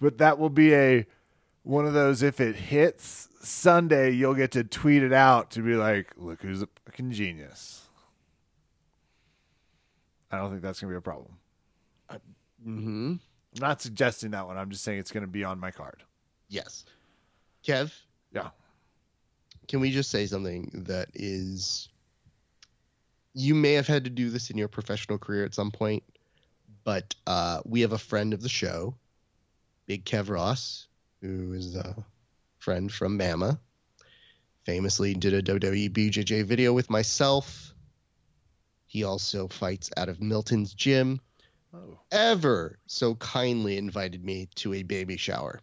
But 0.00 0.18
that 0.18 0.38
will 0.38 0.50
be 0.50 0.74
a 0.74 1.06
one 1.62 1.86
of 1.86 1.92
those. 1.92 2.22
If 2.22 2.40
it 2.40 2.56
hits 2.56 3.28
Sunday, 3.42 4.10
you'll 4.12 4.34
get 4.34 4.52
to 4.52 4.64
tweet 4.64 5.02
it 5.02 5.12
out 5.12 5.50
to 5.52 5.60
be 5.62 5.74
like, 5.74 6.12
"Look 6.16 6.42
who's 6.42 6.62
a 6.62 6.68
fucking 6.86 7.10
genius." 7.12 7.82
I 10.30 10.38
don't 10.38 10.50
think 10.50 10.62
that's 10.62 10.80
gonna 10.80 10.92
be 10.92 10.96
a 10.96 11.00
problem. 11.00 11.32
mm-hmm 12.66 13.14
I'm 13.56 13.60
not 13.60 13.80
suggesting 13.80 14.32
that 14.32 14.46
one. 14.46 14.56
I'm 14.58 14.70
just 14.70 14.84
saying 14.84 14.98
it's 14.98 15.10
gonna 15.10 15.26
be 15.26 15.42
on 15.44 15.58
my 15.58 15.70
card. 15.70 16.02
Yes. 16.48 16.84
Kev, 17.66 17.92
Yeah. 18.32 18.50
can 19.68 19.80
we 19.80 19.90
just 19.90 20.10
say 20.10 20.26
something 20.26 20.70
that 20.86 21.08
is 21.14 21.88
you 23.38 23.54
may 23.54 23.74
have 23.74 23.86
had 23.86 24.04
to 24.04 24.10
do 24.10 24.30
this 24.30 24.50
in 24.50 24.58
your 24.58 24.68
professional 24.68 25.18
career 25.18 25.44
at 25.44 25.54
some 25.54 25.70
point 25.70 26.02
but 26.84 27.14
uh, 27.26 27.60
we 27.64 27.80
have 27.82 27.92
a 27.92 27.98
friend 27.98 28.32
of 28.32 28.42
the 28.42 28.48
show 28.48 28.94
big 29.86 30.04
kev 30.04 30.28
ross 30.28 30.86
who 31.20 31.52
is 31.52 31.76
a 31.76 31.94
friend 32.58 32.92
from 32.92 33.16
mama 33.16 33.58
famously 34.64 35.14
did 35.14 35.34
a 35.34 35.42
wwe 35.42 35.90
bjj 35.90 36.44
video 36.44 36.72
with 36.72 36.90
myself 36.90 37.72
he 38.86 39.04
also 39.04 39.48
fights 39.48 39.90
out 39.96 40.08
of 40.08 40.20
milton's 40.20 40.74
gym 40.74 41.20
Oh. 41.74 41.98
ever 42.10 42.78
so 42.86 43.14
kindly 43.16 43.76
invited 43.76 44.24
me 44.24 44.48
to 44.54 44.72
a 44.72 44.82
baby 44.82 45.18
shower 45.18 45.60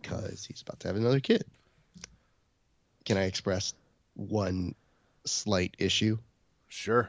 because 0.00 0.44
he's 0.46 0.62
about 0.62 0.80
to 0.80 0.88
have 0.88 0.96
another 0.96 1.20
kid. 1.20 1.44
Can 3.04 3.18
I 3.18 3.24
express 3.24 3.74
one 4.14 4.74
slight 5.26 5.74
issue? 5.78 6.18
Sure. 6.74 7.08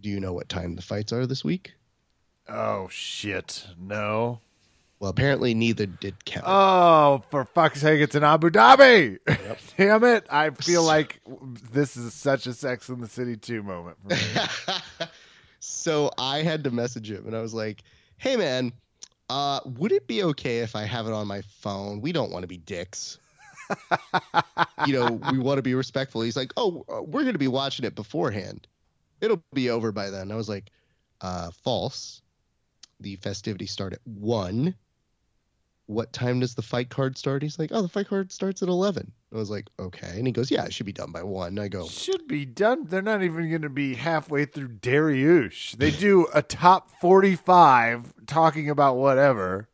Do 0.00 0.08
you 0.08 0.18
know 0.18 0.32
what 0.32 0.48
time 0.48 0.74
the 0.74 0.80
fights 0.80 1.12
are 1.12 1.26
this 1.26 1.44
week? 1.44 1.74
Oh 2.48 2.88
shit. 2.90 3.66
No. 3.78 4.40
Well, 4.98 5.10
apparently 5.10 5.52
neither 5.52 5.84
did 5.84 6.24
Kevin. 6.24 6.48
Oh, 6.48 7.22
for 7.28 7.44
fuck's 7.44 7.82
sake, 7.82 8.00
it's 8.00 8.14
in 8.14 8.24
Abu 8.24 8.48
Dhabi. 8.48 9.18
Damn 9.76 10.02
it. 10.04 10.26
I 10.30 10.48
feel 10.48 10.82
like 10.94 11.20
this 11.70 11.98
is 11.98 12.14
such 12.14 12.46
a 12.46 12.54
Sex 12.54 12.88
in 12.88 13.02
the 13.02 13.06
City 13.06 13.36
2 13.36 13.62
moment 13.62 13.98
for 14.00 14.08
me. 14.08 15.06
so 15.60 16.10
I 16.16 16.38
had 16.38 16.64
to 16.64 16.70
message 16.70 17.10
him 17.10 17.26
and 17.26 17.36
I 17.36 17.42
was 17.42 17.52
like, 17.52 17.82
"Hey 18.16 18.36
man, 18.36 18.72
uh, 19.28 19.60
would 19.66 19.92
it 19.92 20.06
be 20.06 20.22
okay 20.24 20.60
if 20.60 20.74
I 20.74 20.84
have 20.84 21.06
it 21.06 21.12
on 21.12 21.26
my 21.26 21.42
phone? 21.60 22.00
We 22.00 22.12
don't 22.12 22.32
want 22.32 22.44
to 22.44 22.48
be 22.48 22.56
dicks. 22.56 23.18
you 24.86 24.92
know, 24.92 25.12
we 25.30 25.38
want 25.38 25.58
to 25.58 25.62
be 25.62 25.74
respectful." 25.74 26.22
He's 26.22 26.36
like, 26.36 26.52
"Oh, 26.56 26.84
uh, 26.88 27.02
we're 27.02 27.22
going 27.22 27.34
to 27.34 27.38
be 27.38 27.48
watching 27.48 27.84
it 27.84 27.94
beforehand. 27.94 28.66
It'll 29.20 29.42
be 29.52 29.70
over 29.70 29.92
by 29.92 30.10
then." 30.10 30.30
I 30.32 30.36
was 30.36 30.48
like, 30.48 30.70
uh, 31.20 31.50
"False. 31.62 32.22
The 33.00 33.16
festivities 33.16 33.72
start 33.72 33.92
at 33.92 34.00
one. 34.04 34.74
What 35.86 36.12
time 36.12 36.40
does 36.40 36.54
the 36.54 36.62
fight 36.62 36.88
card 36.90 37.18
start?" 37.18 37.42
He's 37.42 37.58
like, 37.58 37.70
"Oh, 37.72 37.82
the 37.82 37.88
fight 37.88 38.08
card 38.08 38.32
starts 38.32 38.62
at 38.62 38.68
11." 38.68 39.12
I 39.32 39.36
was 39.36 39.50
like, 39.50 39.68
"Okay," 39.78 40.18
and 40.18 40.26
he 40.26 40.32
goes, 40.32 40.50
"Yeah, 40.50 40.64
it 40.64 40.72
should 40.72 40.86
be 40.86 40.92
done 40.92 41.10
by 41.10 41.22
one." 41.22 41.58
I 41.58 41.68
go, 41.68 41.88
Should 41.88 42.28
be 42.28 42.44
done. 42.44 42.84
They're 42.84 43.02
not 43.02 43.22
even 43.22 43.48
going 43.48 43.62
to 43.62 43.70
be 43.70 43.94
halfway 43.94 44.44
through 44.44 44.68
Dariush. 44.68 45.76
They 45.76 45.90
do 45.90 46.28
a 46.34 46.42
top 46.42 46.90
45 47.00 48.12
talking 48.26 48.68
about 48.68 48.96
whatever. 48.96 49.68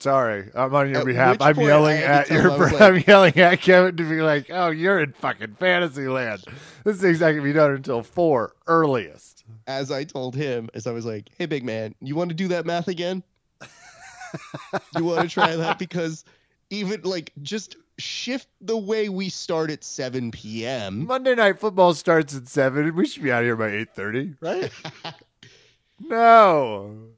Sorry, 0.00 0.48
I'm 0.54 0.72
on 0.74 0.90
your 0.90 1.00
At 1.00 1.06
behalf. 1.06 1.36
I'm 1.40 1.58
yelling 1.58 1.98
at 1.98 2.30
your. 2.30 2.42
him, 2.42 2.50
I 2.52 2.56
was 2.56 2.72
like- 2.72 2.80
I'm 2.82 3.04
yelling 3.06 3.36
at 3.36 3.60
Kevin 3.60 3.96
to 3.96 4.08
be 4.08 4.22
like, 4.22 4.46
"Oh, 4.48 4.68
you're 4.70 5.00
in 5.00 5.12
fucking 5.12 5.54
fantasy 5.54 6.06
land. 6.06 6.44
This 6.84 7.00
thing's 7.00 7.20
not 7.20 7.30
gonna 7.30 7.42
be 7.42 7.52
done 7.52 7.72
until 7.72 8.02
four 8.02 8.54
earliest." 8.66 9.44
as 9.66 9.90
I 9.90 10.04
told 10.04 10.34
him, 10.36 10.68
as 10.74 10.86
I 10.86 10.92
was 10.92 11.04
like, 11.06 11.30
"Hey, 11.38 11.46
big 11.46 11.64
man, 11.64 11.94
you 12.00 12.14
want 12.14 12.28
to 12.30 12.34
do 12.34 12.48
that 12.48 12.64
math 12.66 12.86
again? 12.88 13.22
you 14.96 15.04
want 15.04 15.22
to 15.22 15.28
try 15.28 15.56
that 15.56 15.78
because 15.78 16.24
even 16.70 17.00
like 17.02 17.32
just 17.42 17.76
shift 17.98 18.46
the 18.60 18.76
way 18.76 19.08
we 19.08 19.28
start 19.30 19.70
at 19.70 19.82
7 19.82 20.30
p.m. 20.30 21.06
Monday 21.06 21.34
night 21.34 21.58
football 21.58 21.92
starts 21.94 22.36
at 22.36 22.46
seven. 22.46 22.94
We 22.94 23.06
should 23.06 23.22
be 23.22 23.32
out 23.32 23.40
of 23.40 23.46
here 23.46 23.56
by 23.56 23.68
eight 23.70 23.94
thirty, 23.94 24.34
right? 24.40 24.70
no. 26.00 27.08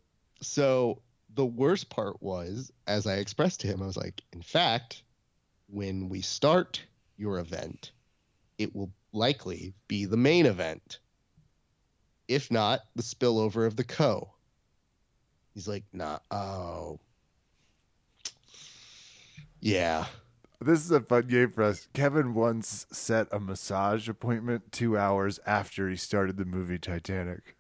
So 0.40 0.99
the 1.35 1.47
worst 1.47 1.90
part 1.90 2.23
was, 2.23 2.73
as 2.87 3.07
I 3.07 3.16
expressed 3.16 3.61
to 3.61 3.66
him, 3.66 3.83
I 3.83 3.87
was 3.87 3.97
like, 3.97 4.23
in 4.33 4.43
fact, 4.43 5.03
when 5.69 6.09
we 6.09 6.21
start 6.21 6.83
your 7.16 7.38
event, 7.38 7.93
it 8.59 8.75
will 8.75 8.90
likely 9.12 9.73
be 9.88 10.05
the 10.05 10.16
main 10.16 10.47
event. 10.47 10.99
If 12.29 12.51
not, 12.51 12.81
the 12.95 13.03
spillover 13.03 13.66
of 13.66 13.77
the 13.77 13.85
co. 13.85 14.33
He's 15.55 15.69
like, 15.69 15.85
nah, 15.93 16.19
oh. 16.31 17.01
Yeah. 19.61 20.07
This 20.61 20.81
is 20.81 20.90
a 20.90 21.01
fun 21.01 21.27
game 21.27 21.51
for 21.51 21.62
us. 21.62 21.88
Kevin 21.93 22.35
once 22.35 22.87
set 22.93 23.29
a 23.33 23.40
massage 23.40 24.09
appointment 24.09 24.73
two 24.73 24.97
hours 24.97 25.40
after 25.47 25.88
he 25.88 25.97
started 25.97 26.37
the 26.37 26.45
movie 26.45 26.79
Titanic. 26.79 27.57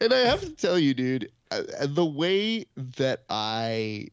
And 0.00 0.12
I 0.12 0.18
have 0.20 0.40
to 0.40 0.50
tell 0.50 0.78
you, 0.78 0.94
dude, 0.94 1.30
uh, 1.52 1.62
uh, 1.78 1.86
the 1.88 2.04
way 2.04 2.66
that 2.76 3.22
I 3.30 4.08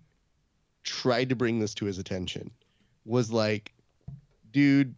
tried 0.83 1.29
to 1.29 1.35
bring 1.35 1.59
this 1.59 1.73
to 1.75 1.85
his 1.85 1.97
attention 1.97 2.51
was 3.05 3.31
like, 3.31 3.73
dude, 4.51 4.93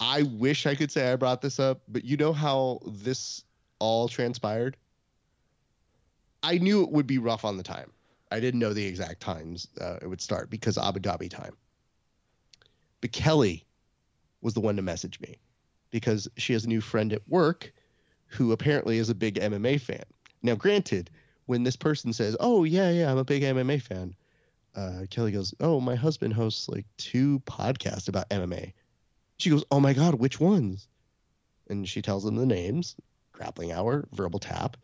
I 0.00 0.22
wish 0.22 0.66
I 0.66 0.74
could 0.74 0.92
say 0.92 1.10
I 1.10 1.16
brought 1.16 1.42
this 1.42 1.58
up, 1.58 1.80
but 1.88 2.04
you 2.04 2.16
know 2.16 2.32
how 2.32 2.78
this 2.86 3.42
all 3.80 4.08
transpired? 4.08 4.76
I 6.42 6.58
knew 6.58 6.84
it 6.84 6.90
would 6.90 7.06
be 7.06 7.18
rough 7.18 7.44
on 7.44 7.56
the 7.56 7.64
time. 7.64 7.90
I 8.30 8.40
didn't 8.40 8.60
know 8.60 8.72
the 8.72 8.86
exact 8.86 9.20
times 9.20 9.66
uh, 9.80 9.98
it 10.00 10.06
would 10.06 10.20
start 10.20 10.50
because 10.50 10.78
Abu 10.78 11.00
Dhabi 11.00 11.28
time. 11.28 11.56
But 13.00 13.12
Kelly 13.12 13.66
was 14.40 14.54
the 14.54 14.60
one 14.60 14.76
to 14.76 14.82
message 14.82 15.18
me 15.20 15.36
because 15.90 16.28
she 16.36 16.52
has 16.52 16.64
a 16.64 16.68
new 16.68 16.80
friend 16.80 17.12
at 17.12 17.22
work 17.28 17.72
who 18.28 18.52
apparently 18.52 18.98
is 18.98 19.08
a 19.08 19.14
big 19.14 19.36
MMA 19.36 19.80
fan. 19.80 20.04
Now, 20.42 20.54
granted, 20.54 21.10
when 21.46 21.64
this 21.64 21.76
person 21.76 22.12
says, 22.12 22.36
"Oh 22.38 22.64
yeah, 22.64 22.90
yeah, 22.90 23.10
I'm 23.10 23.18
a 23.18 23.24
big 23.24 23.42
MMA 23.42 23.82
fan," 23.82 24.14
uh, 24.74 25.06
Kelly 25.10 25.32
goes, 25.32 25.54
"Oh, 25.60 25.80
my 25.80 25.94
husband 25.94 26.34
hosts 26.34 26.68
like 26.68 26.86
two 26.96 27.40
podcasts 27.40 28.08
about 28.08 28.28
MMA." 28.30 28.72
She 29.38 29.50
goes, 29.50 29.64
"Oh 29.70 29.80
my 29.80 29.92
god, 29.92 30.14
which 30.14 30.38
ones?" 30.38 30.88
And 31.68 31.88
she 31.88 32.02
tells 32.02 32.24
them 32.24 32.36
the 32.36 32.46
names: 32.46 32.96
Grappling 33.32 33.72
Hour, 33.72 34.06
Verbal 34.12 34.38
Tap. 34.38 34.76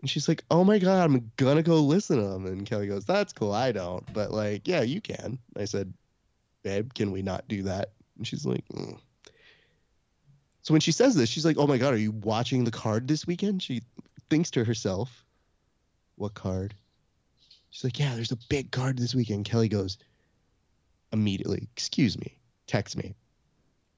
And 0.00 0.10
she's 0.10 0.28
like, 0.28 0.44
"Oh 0.50 0.64
my 0.64 0.78
god, 0.78 1.04
I'm 1.04 1.30
gonna 1.36 1.62
go 1.62 1.80
listen 1.80 2.18
to 2.18 2.28
them." 2.28 2.46
And 2.46 2.66
Kelly 2.66 2.88
goes, 2.88 3.04
"That's 3.04 3.32
cool. 3.32 3.52
I 3.52 3.72
don't, 3.72 4.12
but 4.12 4.32
like, 4.32 4.68
yeah, 4.68 4.82
you 4.82 5.00
can." 5.00 5.38
I 5.56 5.64
said, 5.64 5.94
"Babe, 6.62 6.92
can 6.92 7.12
we 7.12 7.22
not 7.22 7.48
do 7.48 7.62
that?" 7.62 7.92
And 8.16 8.26
she's 8.26 8.46
like, 8.46 8.66
mm. 8.68 8.98
So 10.64 10.72
when 10.72 10.80
she 10.80 10.92
says 10.92 11.14
this, 11.14 11.28
she's 11.28 11.44
like, 11.44 11.58
"Oh 11.58 11.66
my 11.66 11.76
god, 11.76 11.92
are 11.92 11.98
you 11.98 12.10
watching 12.10 12.64
the 12.64 12.70
card 12.70 13.06
this 13.06 13.26
weekend?" 13.26 13.62
She 13.62 13.82
thinks 14.30 14.50
to 14.52 14.64
herself, 14.64 15.24
"What 16.16 16.32
card?" 16.32 16.74
She's 17.68 17.84
like, 17.84 17.98
"Yeah, 17.98 18.14
there's 18.14 18.32
a 18.32 18.38
big 18.48 18.70
card 18.70 18.98
this 18.98 19.14
weekend." 19.14 19.44
Kelly 19.44 19.68
goes 19.68 19.98
immediately, 21.12 21.68
"Excuse 21.76 22.18
me, 22.18 22.38
text 22.66 22.96
me. 22.96 23.14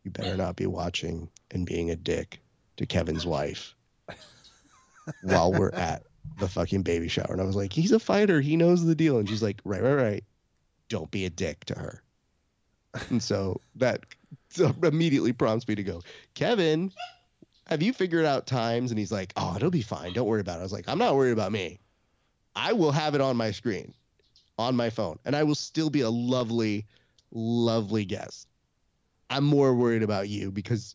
You 0.03 0.11
better 0.11 0.37
not 0.37 0.57
be 0.57 0.67
watching 0.67 1.31
and 1.53 1.65
being 1.65 1.91
a 1.91 1.97
dick 1.97 2.41
to 2.79 2.87
Kevin's 2.87 3.25
wife 3.25 3.77
while 5.23 5.53
we're 5.53 5.71
at 5.71 6.03
the 6.41 6.49
fucking 6.49 6.83
baby 6.83 7.07
shower." 7.07 7.31
And 7.31 7.41
I 7.41 7.45
was 7.45 7.55
like, 7.57 7.73
"He's 7.73 7.93
a 7.93 8.01
fighter. 8.01 8.41
He 8.41 8.57
knows 8.57 8.85
the 8.85 8.97
deal." 8.97 9.19
And 9.19 9.29
she's 9.29 9.43
like, 9.43 9.61
"Right, 9.65 9.83
right, 9.83 9.95
right. 9.95 10.25
Don't 10.89 11.13
be 11.13 11.27
a 11.27 11.31
dick 11.31 11.65
to 11.67 11.79
her." 11.79 12.03
And 13.09 13.23
so 13.23 13.61
that 13.77 14.05
immediately 14.83 15.33
prompts 15.33 15.67
me 15.69 15.75
to 15.75 15.83
go, 15.83 16.03
Kevin, 16.35 16.93
have 17.67 17.83
you 17.83 17.93
figured 17.93 18.25
out 18.25 18.47
times? 18.47 18.91
And 18.91 18.99
he's 18.99 19.13
like, 19.13 19.33
oh, 19.37 19.57
it'll 19.57 19.71
be 19.71 19.83
fine. 19.83 20.13
Don't 20.13 20.27
worry 20.27 20.41
about 20.41 20.57
it. 20.57 20.61
I 20.61 20.63
was 20.63 20.73
like, 20.73 20.89
I'm 20.89 20.99
not 20.99 21.17
worried 21.17 21.33
about 21.33 21.53
me. 21.53 21.81
I 22.55 22.73
will 22.73 22.93
have 22.93 23.15
it 23.15 23.21
on 23.21 23.37
my 23.37 23.51
screen, 23.51 23.93
on 24.59 24.77
my 24.77 24.89
phone, 24.89 25.19
and 25.25 25.37
I 25.37 25.43
will 25.43 25.55
still 25.55 25.91
be 25.91 26.01
a 26.01 26.11
lovely, 26.11 26.87
lovely 27.31 28.05
guest. 28.05 28.49
I'm 29.29 29.45
more 29.45 29.75
worried 29.75 30.03
about 30.03 30.29
you 30.29 30.51
because 30.51 30.95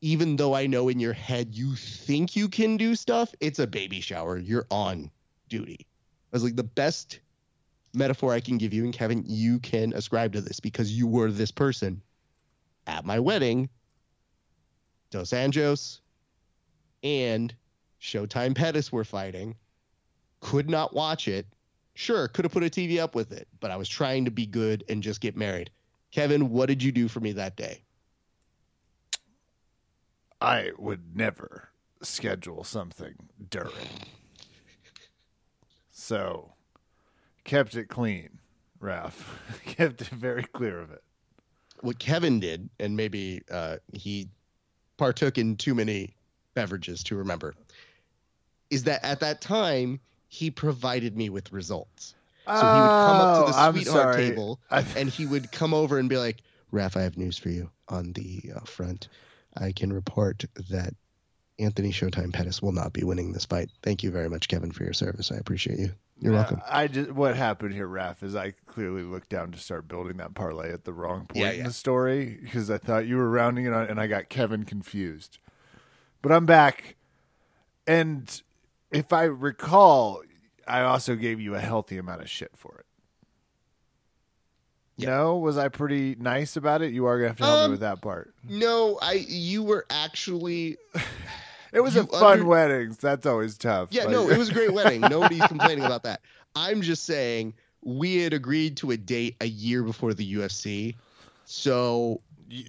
even 0.00 0.36
though 0.36 0.54
I 0.54 0.66
know 0.66 0.88
in 0.88 1.00
your 1.00 1.12
head 1.12 1.54
you 1.54 1.74
think 1.74 2.36
you 2.36 2.48
can 2.48 2.76
do 2.76 2.94
stuff, 2.94 3.34
it's 3.40 3.58
a 3.58 3.66
baby 3.66 4.00
shower. 4.00 4.36
You're 4.36 4.66
on 4.70 5.10
duty. 5.48 5.78
I 5.80 6.36
was 6.36 6.44
like, 6.44 6.56
the 6.56 6.64
best 6.64 7.20
metaphor 7.94 8.32
I 8.32 8.40
can 8.40 8.58
give 8.58 8.74
you, 8.74 8.84
and 8.84 8.92
Kevin, 8.92 9.24
you 9.26 9.60
can 9.60 9.92
ascribe 9.94 10.32
to 10.34 10.40
this 10.40 10.60
because 10.60 10.92
you 10.92 11.06
were 11.06 11.30
this 11.30 11.50
person 11.50 12.02
at 12.88 13.04
my 13.04 13.20
wedding. 13.20 13.68
Dos 15.10 15.30
Anjos 15.30 16.00
and 17.02 17.54
Showtime 18.00 18.54
Pettis 18.54 18.90
were 18.90 19.04
fighting. 19.04 19.54
Could 20.40 20.68
not 20.68 20.94
watch 20.94 21.28
it. 21.28 21.46
Sure, 21.94 22.28
could 22.28 22.44
have 22.44 22.52
put 22.52 22.62
a 22.62 22.70
TV 22.70 22.98
up 22.98 23.14
with 23.14 23.32
it, 23.32 23.48
but 23.60 23.70
I 23.70 23.76
was 23.76 23.88
trying 23.88 24.24
to 24.24 24.30
be 24.30 24.46
good 24.46 24.84
and 24.88 25.02
just 25.02 25.20
get 25.20 25.36
married. 25.36 25.70
Kevin, 26.10 26.50
what 26.50 26.66
did 26.66 26.82
you 26.82 26.92
do 26.92 27.08
for 27.08 27.20
me 27.20 27.32
that 27.32 27.56
day? 27.56 27.82
I 30.40 30.70
would 30.78 31.16
never 31.16 31.68
schedule 32.02 32.62
something 32.62 33.14
during. 33.50 33.72
So, 35.90 36.52
kept 37.42 37.74
it 37.74 37.88
clean, 37.88 38.38
Ralph. 38.78 39.40
kept 39.66 40.02
it 40.02 40.08
very 40.08 40.44
clear 40.44 40.78
of 40.78 40.92
it. 40.92 41.02
What 41.80 41.98
Kevin 41.98 42.40
did, 42.40 42.68
and 42.80 42.96
maybe 42.96 43.42
uh, 43.50 43.76
he 43.92 44.28
partook 44.96 45.38
in 45.38 45.56
too 45.56 45.74
many 45.74 46.14
beverages 46.54 47.02
to 47.04 47.16
remember, 47.16 47.54
is 48.70 48.84
that 48.84 49.04
at 49.04 49.20
that 49.20 49.40
time 49.40 50.00
he 50.28 50.50
provided 50.50 51.16
me 51.16 51.30
with 51.30 51.52
results. 51.52 52.14
So 52.60 52.66
he 52.66 52.80
would 52.82 52.90
come 53.04 53.20
up 53.20 53.34
to 53.34 53.42
the 53.42 53.52
Oh, 53.54 53.72
sweetheart 53.72 54.14
sorry. 54.14 54.28
table 54.28 54.60
and 54.70 55.08
he 55.08 55.26
would 55.26 55.52
come 55.52 55.74
over 55.74 55.98
and 55.98 56.08
be 56.08 56.16
like, 56.16 56.42
Raph, 56.72 56.96
I 56.96 57.02
have 57.02 57.16
news 57.16 57.38
for 57.38 57.50
you 57.50 57.70
on 57.88 58.12
the 58.12 58.42
uh, 58.56 58.60
front. 58.60 59.08
I 59.56 59.72
can 59.72 59.92
report 59.92 60.44
that 60.70 60.94
Anthony 61.58 61.90
Showtime 61.90 62.32
Pettis 62.32 62.62
will 62.62 62.72
not 62.72 62.92
be 62.92 63.02
winning 63.02 63.32
this 63.32 63.44
fight. 63.44 63.70
Thank 63.82 64.02
you 64.02 64.10
very 64.10 64.28
much, 64.30 64.48
Kevin, 64.48 64.70
for 64.70 64.84
your 64.84 64.92
service. 64.92 65.32
I 65.32 65.36
appreciate 65.36 65.78
you. 65.78 65.90
You're 66.20 66.32
Yeah, 66.32 66.38
welcome. 66.40 66.62
I 66.68 66.86
just 66.88 67.10
what 67.12 67.36
happened 67.36 67.74
here, 67.74 67.88
Raph, 67.88 68.22
is 68.22 68.34
I 68.36 68.52
clearly 68.66 69.02
looked 69.02 69.28
down 69.28 69.50
to 69.52 69.58
start 69.58 69.88
building 69.88 70.16
that 70.18 70.34
parlay 70.34 70.72
at 70.72 70.84
the 70.84 70.92
wrong 70.92 71.26
point 71.26 71.44
Yeah, 71.44 71.50
in 71.52 71.64
the 71.64 71.72
story 71.72 72.38
because 72.42 72.70
I 72.70 72.78
thought 72.78 73.06
you 73.06 73.16
were 73.16 73.28
rounding 73.30 73.66
it 73.66 73.72
on, 73.72 73.86
and 73.86 74.00
I 74.00 74.06
got 74.06 74.28
Kevin 74.28 74.64
confused. 74.64 75.38
But 76.22 76.32
I'm 76.32 76.46
back, 76.46 76.96
and 77.86 78.42
if 78.90 79.12
I 79.12 79.24
recall, 79.24 80.22
I 80.66 80.80
also 80.82 81.14
gave 81.14 81.40
you 81.40 81.54
a 81.54 81.60
healthy 81.60 81.98
amount 81.98 82.22
of 82.22 82.28
shit 82.30 82.50
for 82.56 82.76
it. 82.78 82.86
Yeah. 84.96 85.10
No, 85.10 85.36
was 85.36 85.56
I 85.56 85.68
pretty 85.68 86.16
nice 86.18 86.56
about 86.56 86.82
it? 86.82 86.92
You 86.92 87.06
are 87.06 87.16
gonna 87.18 87.28
have 87.28 87.36
to 87.38 87.44
help 87.44 87.58
Um, 87.60 87.64
me 87.66 87.70
with 87.72 87.80
that 87.80 88.00
part. 88.00 88.34
No, 88.48 88.98
I 89.00 89.24
you 89.28 89.62
were 89.62 89.86
actually 89.90 90.76
It 91.72 91.80
was 91.80 91.94
you 91.94 92.02
a 92.02 92.06
fun 92.06 92.32
under- 92.40 92.44
wedding. 92.44 92.96
That's 93.00 93.26
always 93.26 93.56
tough. 93.58 93.88
Yeah, 93.90 94.04
Like- 94.04 94.12
no, 94.12 94.28
it 94.28 94.38
was 94.38 94.50
a 94.50 94.52
great 94.54 94.72
wedding. 94.78 95.00
Nobody's 95.02 95.46
complaining 95.46 95.84
about 95.84 96.02
that. 96.04 96.20
I'm 96.56 96.82
just 96.82 97.04
saying 97.04 97.54
we 97.82 98.22
had 98.22 98.32
agreed 98.32 98.76
to 98.78 98.90
a 98.90 98.96
date 98.96 99.36
a 99.40 99.46
year 99.46 99.82
before 99.82 100.14
the 100.14 100.34
UFC. 100.34 100.94
So 101.44 102.20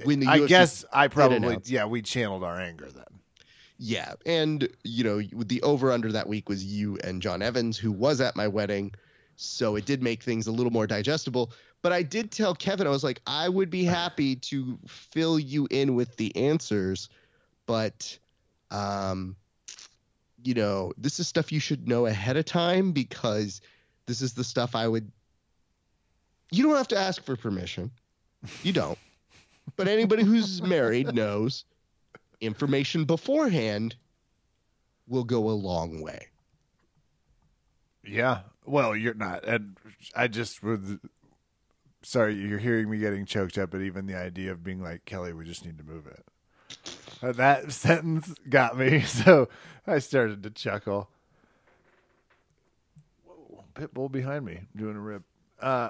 when 0.04 0.20
the 0.20 0.28
I 0.28 0.40
UFC 0.40 0.48
guess 0.48 0.86
I 0.94 1.08
probably 1.08 1.58
yeah 1.66 1.86
we 1.86 2.02
channeled 2.02 2.44
our 2.44 2.60
anger 2.60 2.90
then. 2.94 3.04
Yeah, 3.78 4.14
and 4.26 4.68
you 4.84 5.04
know 5.06 5.22
the 5.22 5.62
over 5.64 5.92
under 5.92 6.12
that 6.12 6.28
week 6.28 6.50
was 6.50 6.64
you 6.66 6.98
and 7.04 7.22
John 7.22 7.42
Evans, 7.42 7.78
who 7.78 7.92
was 7.92 8.20
at 8.20 8.36
my 8.36 8.48
wedding, 8.48 8.92
so 9.38 9.78
it 9.78 9.86
did 9.86 10.04
make 10.04 10.22
things 10.22 10.48
a 10.48 10.52
little 10.52 10.72
more 10.72 10.86
digestible. 10.86 11.52
But 11.82 11.94
I 11.94 12.04
did 12.04 12.30
tell 12.30 12.54
Kevin, 12.54 12.88
I 12.88 12.90
was 12.90 13.06
like, 13.06 13.22
I 13.26 13.48
would 13.48 13.70
be 13.70 13.84
happy 13.86 14.36
to 14.36 14.78
fill 14.86 15.40
you 15.40 15.66
in 15.72 15.96
with 15.96 16.18
the 16.18 16.36
answers, 16.36 17.08
but, 17.68 18.18
um, 18.72 19.36
you 20.44 20.54
know, 20.54 20.94
this 20.98 21.20
is 21.20 21.28
stuff 21.28 21.52
you 21.52 21.60
should 21.60 21.88
know 21.88 22.06
ahead 22.06 22.38
of 22.38 22.46
time 22.46 22.92
because 22.92 23.62
this 24.06 24.22
is 24.22 24.34
the 24.34 24.44
stuff 24.44 24.76
I 24.76 24.88
would. 24.88 25.12
You 26.52 26.64
don't 26.64 26.78
have 26.78 26.88
to 26.90 26.98
ask 26.98 27.24
for 27.24 27.36
permission, 27.36 27.92
you 28.64 28.74
don't. 28.74 28.98
But 29.76 29.88
anybody 29.88 30.24
who's 30.24 30.62
married 30.64 31.14
knows 31.14 31.66
information 32.42 33.06
beforehand 33.06 33.96
will 35.08 35.24
go 35.24 35.50
a 35.50 35.52
long 35.52 36.02
way. 36.02 36.28
Yeah. 38.04 38.42
Well, 38.66 38.96
you're 38.96 39.14
not. 39.14 39.46
And 39.46 39.78
I 40.16 40.28
just 40.28 40.64
would. 40.64 41.00
Sorry, 42.02 42.34
you're 42.36 42.60
hearing 42.60 42.90
me 42.90 42.98
getting 43.00 43.26
choked 43.26 43.58
up 43.58 43.74
at 43.74 43.82
even 43.82 44.06
the 44.06 44.16
idea 44.16 44.52
of 44.52 44.64
being 44.64 44.82
like, 44.82 45.04
Kelly, 45.06 45.34
we 45.34 45.44
just 45.44 45.66
need 45.66 45.78
to 45.80 45.84
move 45.84 46.08
it. 46.08 46.26
That 47.36 47.72
sentence 47.72 48.34
got 48.50 48.78
me. 48.78 49.02
So 49.06 49.50
I 49.86 50.00
started 50.00 50.44
to 50.44 50.50
chuckle. 50.50 51.10
Whoa, 53.26 53.64
Pitbull 53.76 54.12
behind 54.12 54.46
me 54.46 54.62
doing 54.76 54.96
a 54.96 55.00
rip. 55.00 55.24
Uh, 55.60 55.90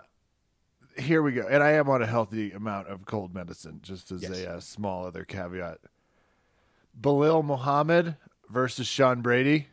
here 0.97 1.21
we 1.21 1.31
go. 1.33 1.47
And 1.47 1.61
I 1.63 1.71
am 1.73 1.89
on 1.89 2.01
a 2.01 2.07
healthy 2.07 2.51
amount 2.51 2.87
of 2.87 3.05
cold 3.05 3.33
medicine, 3.33 3.79
just 3.83 4.11
as 4.11 4.23
Yes. 4.23 4.31
a 4.39 4.49
uh, 4.53 4.59
small 4.59 5.05
other 5.05 5.23
caveat. 5.23 5.77
Belal 6.99 7.43
Muhammad 7.45 8.17
versus 8.49 8.87
Sean 8.87 9.21
Brady. 9.21 9.67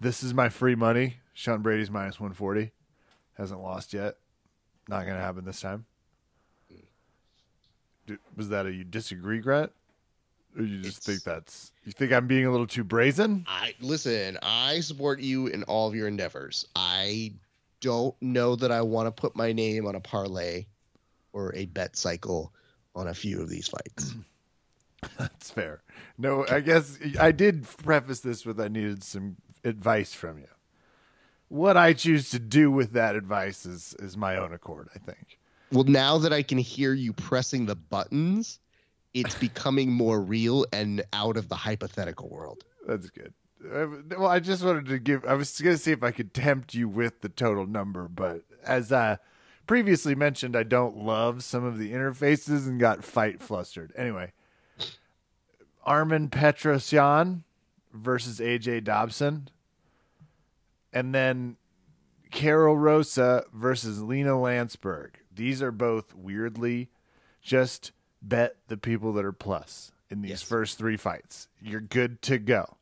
This 0.00 0.22
is 0.22 0.32
my 0.34 0.48
free 0.48 0.74
money. 0.74 1.18
Sean 1.34 1.62
Brady's 1.62 1.90
minus 1.90 2.18
140. 2.18 2.72
Hasn't 3.36 3.60
lost 3.60 3.92
yet. 3.92 4.16
Not 4.88 5.04
going 5.04 5.16
to 5.16 5.22
happen 5.22 5.44
this 5.44 5.60
time. 5.60 5.84
D- 8.06 8.16
Was 8.36 8.48
that 8.50 8.66
a 8.66 8.72
you 8.72 8.84
disagree, 8.84 9.40
Grant? 9.40 9.72
Or 10.56 10.62
you 10.64 10.80
just 10.82 10.98
It's- 10.98 11.04
think 11.06 11.22
that's. 11.24 11.72
You 11.84 11.92
think 11.92 12.12
I'm 12.12 12.26
being 12.26 12.46
a 12.46 12.50
little 12.50 12.66
too 12.66 12.84
brazen? 12.84 13.44
I 13.48 13.74
listen, 13.80 14.38
I 14.42 14.80
support 14.80 15.20
you 15.20 15.48
in 15.48 15.62
all 15.64 15.88
of 15.88 15.94
your 15.94 16.08
endeavors. 16.08 16.66
I 16.76 17.34
don't 17.80 18.14
know 18.22 18.56
that 18.56 18.70
I 18.72 18.80
want 18.82 19.06
to 19.06 19.10
put 19.20 19.36
my 19.36 19.52
name 19.52 19.86
on 19.86 19.94
a 19.94 20.00
parlay 20.00 20.66
or 21.32 21.54
a 21.54 21.66
bet 21.66 21.96
cycle 21.96 22.52
on 22.94 23.08
a 23.08 23.14
few 23.14 23.40
of 23.42 23.48
these 23.50 23.68
fights. 23.68 24.14
That's 25.18 25.50
fair. 25.50 25.82
No, 26.16 26.46
I 26.48 26.60
guess 26.60 26.98
I 27.20 27.32
did 27.32 27.64
preface 27.78 28.20
this 28.20 28.46
with 28.46 28.58
I 28.60 28.68
needed 28.68 29.02
some 29.02 29.36
advice 29.64 30.14
from 30.14 30.38
you. 30.38 30.46
What 31.48 31.76
I 31.76 31.92
choose 31.92 32.30
to 32.30 32.38
do 32.38 32.70
with 32.70 32.92
that 32.92 33.14
advice 33.16 33.66
is 33.66 33.94
is 33.98 34.16
my 34.16 34.36
own 34.36 34.52
accord, 34.54 34.88
I 34.94 34.98
think. 34.98 35.38
well, 35.72 35.84
now 35.84 36.18
that 36.18 36.32
I 36.32 36.42
can 36.42 36.58
hear 36.58 36.94
you 36.94 37.12
pressing 37.12 37.66
the 37.66 37.76
buttons, 37.76 38.60
it's 39.14 39.36
becoming 39.36 39.92
more 39.92 40.20
real 40.20 40.66
and 40.72 41.02
out 41.12 41.36
of 41.36 41.48
the 41.48 41.54
hypothetical 41.54 42.28
world. 42.28 42.64
That's 42.86 43.08
good. 43.10 43.32
Uh, 43.64 43.86
Well, 44.18 44.26
I 44.26 44.40
just 44.40 44.62
wanted 44.62 44.86
to 44.86 44.98
give. 44.98 45.24
I 45.24 45.34
was 45.34 45.58
going 45.60 45.76
to 45.76 45.82
see 45.82 45.92
if 45.92 46.02
I 46.02 46.10
could 46.10 46.34
tempt 46.34 46.74
you 46.74 46.88
with 46.88 47.20
the 47.22 47.28
total 47.28 47.66
number, 47.66 48.08
but 48.08 48.42
as 48.64 48.92
I 48.92 49.18
previously 49.66 50.14
mentioned, 50.14 50.56
I 50.56 50.64
don't 50.64 50.98
love 50.98 51.42
some 51.42 51.64
of 51.64 51.78
the 51.78 51.92
interfaces 51.92 52.66
and 52.66 52.78
got 52.78 53.04
fight 53.04 53.40
flustered. 53.40 53.92
Anyway, 53.96 54.32
Armen 55.84 56.28
Petrosyan 56.28 57.44
versus 57.92 58.40
AJ 58.40 58.84
Dobson, 58.84 59.48
and 60.92 61.14
then 61.14 61.56
Karol 62.30 62.76
Rosa 62.76 63.44
versus 63.54 64.02
Lina 64.02 64.32
Länsberg. 64.32 65.10
These 65.34 65.62
are 65.62 65.72
both 65.72 66.14
weirdly 66.14 66.90
just 67.40 67.92
bet 68.28 68.56
the 68.68 68.76
people 68.76 69.12
that 69.14 69.24
are 69.24 69.32
plus 69.32 69.92
in 70.10 70.22
these 70.22 70.30
Yes. 70.30 70.42
first 70.42 70.78
three 70.78 70.96
fights. 70.96 71.48
You're 71.60 71.80
good 71.80 72.22
to 72.22 72.38
go. 72.38 72.76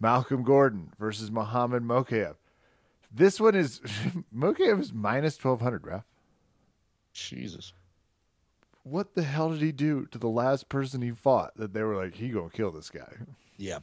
Malcolm 0.00 0.42
Gordon 0.42 0.92
versus 0.98 1.30
Mohammed 1.30 1.82
Mokaev. 1.82 2.36
This 3.10 3.40
one 3.40 3.54
is 3.54 3.80
Mokaev 4.34 4.80
is 4.80 4.92
minus 4.92 5.36
twelve 5.36 5.60
hundred, 5.60 5.86
Raf. 5.86 6.04
Jesus. 7.12 7.72
What 8.82 9.14
the 9.14 9.22
hell 9.22 9.50
did 9.50 9.62
he 9.62 9.72
do 9.72 10.06
to 10.12 10.18
the 10.18 10.28
last 10.28 10.68
person 10.68 11.02
he 11.02 11.10
fought 11.10 11.56
that 11.56 11.72
they 11.72 11.82
were 11.82 11.96
like, 11.96 12.14
he 12.14 12.28
gonna 12.28 12.50
kill 12.50 12.70
this 12.70 12.90
guy? 12.90 13.12
Yeah. 13.56 13.78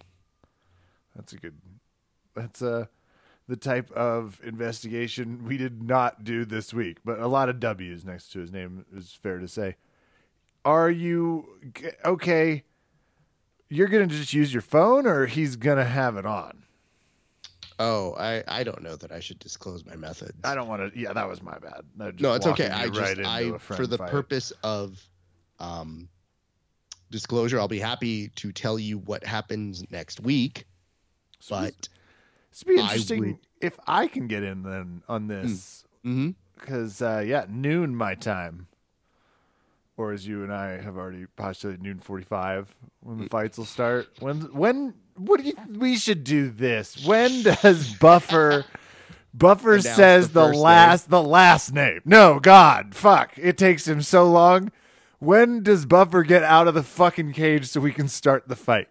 That's 1.15 1.33
a 1.33 1.37
good. 1.37 1.55
That's 2.35 2.61
uh 2.61 2.85
the 3.49 3.57
type 3.57 3.91
of 3.91 4.39
investigation 4.43 5.45
we 5.45 5.57
did 5.57 5.83
not 5.83 6.23
do 6.23 6.45
this 6.45 6.73
week, 6.73 6.99
but 7.03 7.19
a 7.19 7.27
lot 7.27 7.49
of 7.49 7.59
W's 7.59 8.05
next 8.05 8.31
to 8.31 8.39
his 8.39 8.51
name 8.53 8.85
is 8.95 9.11
fair 9.11 9.39
to 9.39 9.47
say. 9.49 9.75
Are 10.65 10.89
you 10.89 11.47
okay? 12.05 12.63
You're 13.69 13.87
gonna 13.87 14.07
just 14.07 14.33
use 14.33 14.53
your 14.53 14.61
phone, 14.61 15.05
or 15.07 15.25
he's 15.25 15.55
gonna 15.55 15.85
have 15.85 16.15
it 16.17 16.25
on. 16.25 16.63
Oh, 17.79 18.13
I, 18.19 18.43
I 18.47 18.63
don't 18.63 18.83
know 18.83 18.95
that 18.95 19.11
I 19.11 19.19
should 19.19 19.39
disclose 19.39 19.83
my 19.83 19.95
method. 19.95 20.33
I 20.43 20.53
don't 20.55 20.67
want 20.67 20.93
to. 20.93 20.99
Yeah, 20.99 21.11
that 21.13 21.27
was 21.27 21.41
my 21.41 21.57
bad. 21.57 21.81
No, 22.19 22.33
it's 22.33 22.45
okay. 22.47 22.69
I 22.69 22.87
just 22.87 22.99
right 22.99 23.25
I 23.25 23.57
for 23.57 23.87
the 23.87 23.97
fight. 23.97 24.11
purpose 24.11 24.53
of 24.63 25.01
um 25.59 26.07
disclosure, 27.09 27.59
I'll 27.59 27.67
be 27.67 27.79
happy 27.79 28.29
to 28.29 28.51
tell 28.51 28.77
you 28.79 28.99
what 28.99 29.23
happens 29.23 29.83
next 29.89 30.19
week. 30.19 30.65
But 31.49 31.89
It's 32.51 32.63
be 32.63 32.75
interesting 32.75 33.19
would- 33.19 33.37
if 33.59 33.79
I 33.87 34.07
can 34.07 34.27
get 34.27 34.43
in 34.43 34.63
then 34.63 35.03
on 35.07 35.27
this 35.27 35.83
mhm. 36.05 36.35
because 36.59 37.01
uh, 37.01 37.23
yeah, 37.25 37.45
noon 37.49 37.95
my 37.95 38.13
time, 38.15 38.67
or 39.97 40.11
as 40.11 40.25
you 40.27 40.43
and 40.43 40.51
I 40.53 40.81
have 40.81 40.97
already 40.97 41.25
postulated, 41.35 41.81
noon 41.83 41.99
forty-five 41.99 42.73
when 43.01 43.17
Mm. 43.17 43.23
the 43.23 43.29
fights 43.29 43.57
will 43.57 43.65
start. 43.65 44.09
When 44.19 44.41
when 44.53 44.93
what 45.15 45.39
do 45.41 45.47
you? 45.47 45.53
We 45.77 45.97
should 45.97 46.23
do 46.23 46.49
this. 46.49 47.05
When 47.05 47.43
does 47.43 47.93
Buffer? 47.95 48.65
Buffer 49.35 49.73
Announce 49.73 49.89
says 49.95 50.29
the 50.29 50.47
the, 50.47 50.57
last 50.57 51.09
the 51.09 51.21
last 51.23 51.73
name. 51.73 52.01
No, 52.05 52.39
God, 52.39 52.93
fuck! 52.95 53.33
It 53.37 53.57
takes 53.57 53.87
him 53.87 54.01
so 54.01 54.29
long. 54.29 54.71
When 55.19 55.63
does 55.63 55.85
Buffer 55.85 56.23
get 56.23 56.43
out 56.43 56.67
of 56.67 56.73
the 56.73 56.83
fucking 56.83 57.33
cage 57.33 57.67
so 57.67 57.79
we 57.79 57.93
can 57.93 58.07
start 58.07 58.47
the 58.47 58.55
fight? 58.55 58.89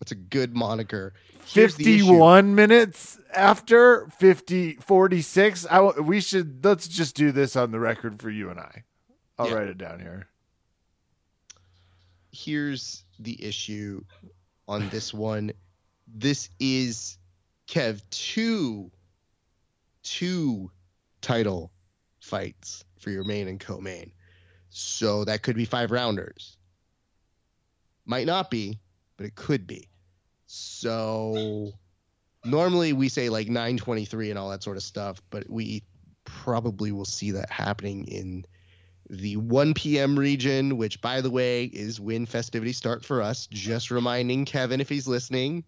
that's 0.00 0.12
a 0.12 0.16
good 0.16 0.56
moniker. 0.56 1.12
Here's 1.46 1.76
51 1.76 2.54
minutes 2.54 3.18
after 3.34 4.08
50 4.18 4.74
46 4.74 5.66
I, 5.70 5.76
w- 5.76 6.02
we 6.02 6.20
should 6.20 6.64
let's 6.64 6.88
just 6.88 7.14
do 7.14 7.30
this 7.32 7.54
on 7.54 7.70
the 7.70 7.78
record 7.78 8.20
for 8.20 8.28
you 8.30 8.48
and 8.50 8.58
i 8.58 8.82
i'll 9.38 9.48
Yeah. 9.48 9.54
write 9.54 9.68
it 9.68 9.78
down 9.78 10.00
here 10.00 10.26
here's 12.34 13.04
the 13.20 13.42
issue 13.44 14.02
on 14.66 14.88
this 14.88 15.14
one. 15.14 15.52
This 16.08 16.50
is 16.58 17.16
Kev 17.68 18.02
two 18.10 18.90
two 20.02 20.70
title 21.20 21.70
fights 22.20 22.84
for 22.98 23.10
your 23.10 23.24
main 23.24 23.48
and 23.48 23.60
co-main. 23.60 24.10
So 24.70 25.24
that 25.24 25.42
could 25.42 25.56
be 25.56 25.64
five 25.64 25.90
rounders. 25.92 26.56
Might 28.04 28.26
not 28.26 28.50
be, 28.50 28.80
but 29.16 29.26
it 29.26 29.34
could 29.34 29.66
be. 29.66 29.88
So 30.46 31.72
normally 32.44 32.92
we 32.92 33.08
say 33.08 33.28
like 33.28 33.46
923 33.46 34.30
and 34.30 34.38
all 34.38 34.50
that 34.50 34.62
sort 34.62 34.76
of 34.76 34.82
stuff, 34.82 35.22
but 35.30 35.48
we 35.48 35.84
probably 36.24 36.90
will 36.92 37.04
see 37.04 37.30
that 37.30 37.50
happening 37.50 38.06
in 38.08 38.44
the 39.16 39.36
1 39.36 39.74
p.m. 39.74 40.18
region, 40.18 40.76
which, 40.76 41.00
by 41.00 41.20
the 41.20 41.30
way, 41.30 41.64
is 41.64 42.00
when 42.00 42.26
festivities 42.26 42.76
start 42.76 43.04
for 43.04 43.22
us. 43.22 43.46
Just 43.50 43.90
reminding 43.90 44.44
Kevin 44.44 44.80
if 44.80 44.88
he's 44.88 45.08
listening. 45.08 45.64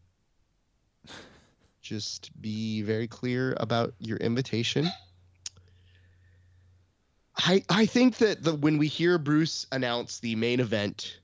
Just 1.81 2.31
be 2.41 2.83
very 2.83 3.07
clear 3.07 3.57
about 3.59 3.95
your 3.99 4.17
invitation. 4.19 4.89
I 7.37 7.63
I 7.69 7.87
think 7.87 8.19
that 8.19 8.43
the 8.43 8.55
when 8.55 8.79
we 8.79 8.89
hear 8.89 9.19
Bruce 9.19 9.67
announce 9.71 10.21
the 10.21 10.35
main 10.37 10.59
event 10.61 11.21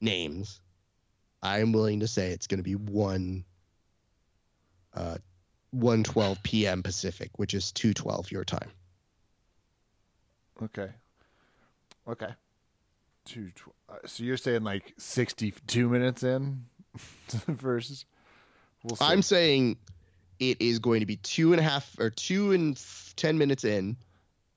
names, 0.00 0.60
I 1.42 1.60
am 1.60 1.72
willing 1.72 2.00
to 2.00 2.06
say 2.06 2.30
it's 2.30 2.46
going 2.46 2.58
to 2.58 2.64
be 2.64 2.76
one 2.76 3.44
uh 4.94 5.16
1:12 5.74 6.42
p.m. 6.42 6.82
Pacific, 6.82 7.30
which 7.36 7.54
is 7.54 7.72
2:12 7.72 8.30
your 8.30 8.44
time. 8.44 8.70
Okay 10.62 10.90
okay 12.08 12.34
Two 13.24 13.50
tw- 13.54 13.72
uh, 13.88 13.94
so 14.06 14.22
you're 14.22 14.36
saying 14.36 14.64
like 14.64 14.92
62 14.98 15.88
minutes 15.88 16.22
in 16.22 16.66
versus. 17.48 18.04
we'll 18.82 18.96
see. 18.96 19.04
I'm 19.04 19.22
saying 19.22 19.78
it 20.38 20.60
is 20.60 20.78
going 20.78 21.00
to 21.00 21.06
be 21.06 21.16
two 21.16 21.52
and 21.54 21.60
a 21.60 21.62
half 21.62 21.96
or 21.98 22.10
two 22.10 22.52
and 22.52 22.76
f- 22.76 23.14
ten 23.16 23.38
minutes 23.38 23.64
in 23.64 23.96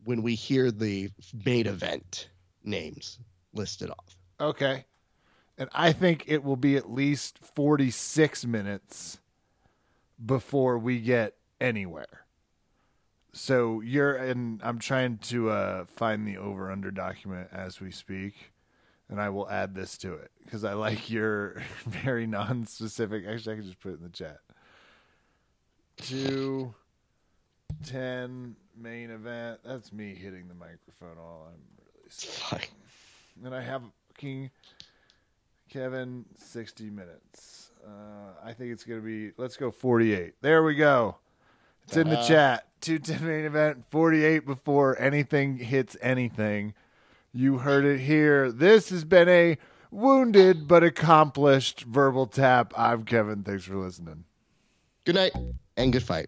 when 0.04 0.22
we 0.22 0.36
hear 0.36 0.70
the 0.72 1.10
main 1.46 1.66
event 1.68 2.30
names 2.64 3.20
listed 3.54 3.90
off. 3.90 4.18
okay 4.42 4.84
and 5.58 5.70
i 5.74 5.92
think 5.94 6.26
it 6.28 6.44
will 6.44 6.56
be 6.58 6.76
at 6.76 6.92
least 6.92 7.40
46 7.56 8.46
minutes 8.46 9.20
before 10.24 10.78
we 10.78 11.00
get 11.00 11.34
anywhere 11.62 12.26
so 13.34 13.82
you're 13.82 14.16
and 14.16 14.62
i'm 14.64 14.80
trying 14.80 15.18
to 15.18 15.50
uh 15.50 15.86
find 15.86 16.28
the 16.28 16.38
over 16.38 16.72
under 16.72 16.92
document 16.92 17.48
as 17.52 17.80
we 17.80 17.92
speak 17.92 18.52
and 19.10 19.22
i 19.22 19.30
will 19.30 19.50
add 19.50 19.76
this 19.76 19.98
to 19.98 20.14
it 20.14 20.32
because 20.44 20.64
i 20.64 20.74
like 20.74 21.10
your 21.10 21.62
very 21.86 22.26
non-specific 22.26 23.26
actually 23.28 23.54
i 23.54 23.56
can 23.58 23.66
just 23.66 23.80
put 23.80 23.94
it 23.94 23.98
in 23.98 24.04
the 24.04 24.10
chat 24.10 24.40
two 25.98 26.74
ten 27.86 28.56
main 28.76 29.10
event 29.10 29.60
that's 29.64 29.92
me 29.92 30.16
hitting 30.16 30.48
the 30.48 30.54
microphone 30.54 31.18
all 31.20 31.48
i'm 31.50 31.62
really 31.80 32.10
sorry 32.10 32.70
and 33.44 33.54
I 33.54 33.62
have 33.62 33.84
King 34.18 34.50
Kevin 35.70 36.26
60 36.38 36.90
minutes. 36.90 37.72
Uh, 37.86 38.34
I 38.44 38.54
think 38.54 38.72
it's 38.72 38.84
going 38.84 39.00
to 39.00 39.06
be, 39.06 39.34
let's 39.38 39.58
go 39.58 39.72
48. 39.72 40.34
There 40.42 40.64
we 40.64 40.76
go. 40.76 41.18
It's 41.88 41.96
in 41.96 42.10
the 42.10 42.16
Ta-da. 42.16 42.28
chat. 42.28 42.64
210 42.82 43.28
main 43.28 43.46
event, 43.46 43.86
48 43.90 44.46
before 44.46 45.00
anything 45.02 45.58
hits 45.58 45.98
anything. 46.02 46.74
You 47.34 47.60
heard 47.60 47.86
it 47.86 48.00
here. 48.02 48.52
This 48.52 48.90
has 48.90 49.04
been 49.04 49.28
a 49.28 49.58
wounded 49.90 50.68
but 50.68 50.84
accomplished 50.84 51.82
verbal 51.82 52.28
tap. 52.28 52.74
I'm 52.78 53.04
Kevin. 53.04 53.44
Thanks 53.44 53.64
for 53.64 53.76
listening. 53.78 54.26
Good 55.06 55.16
night 55.16 55.32
and 55.76 55.92
good 55.92 56.04
fight. 56.04 56.28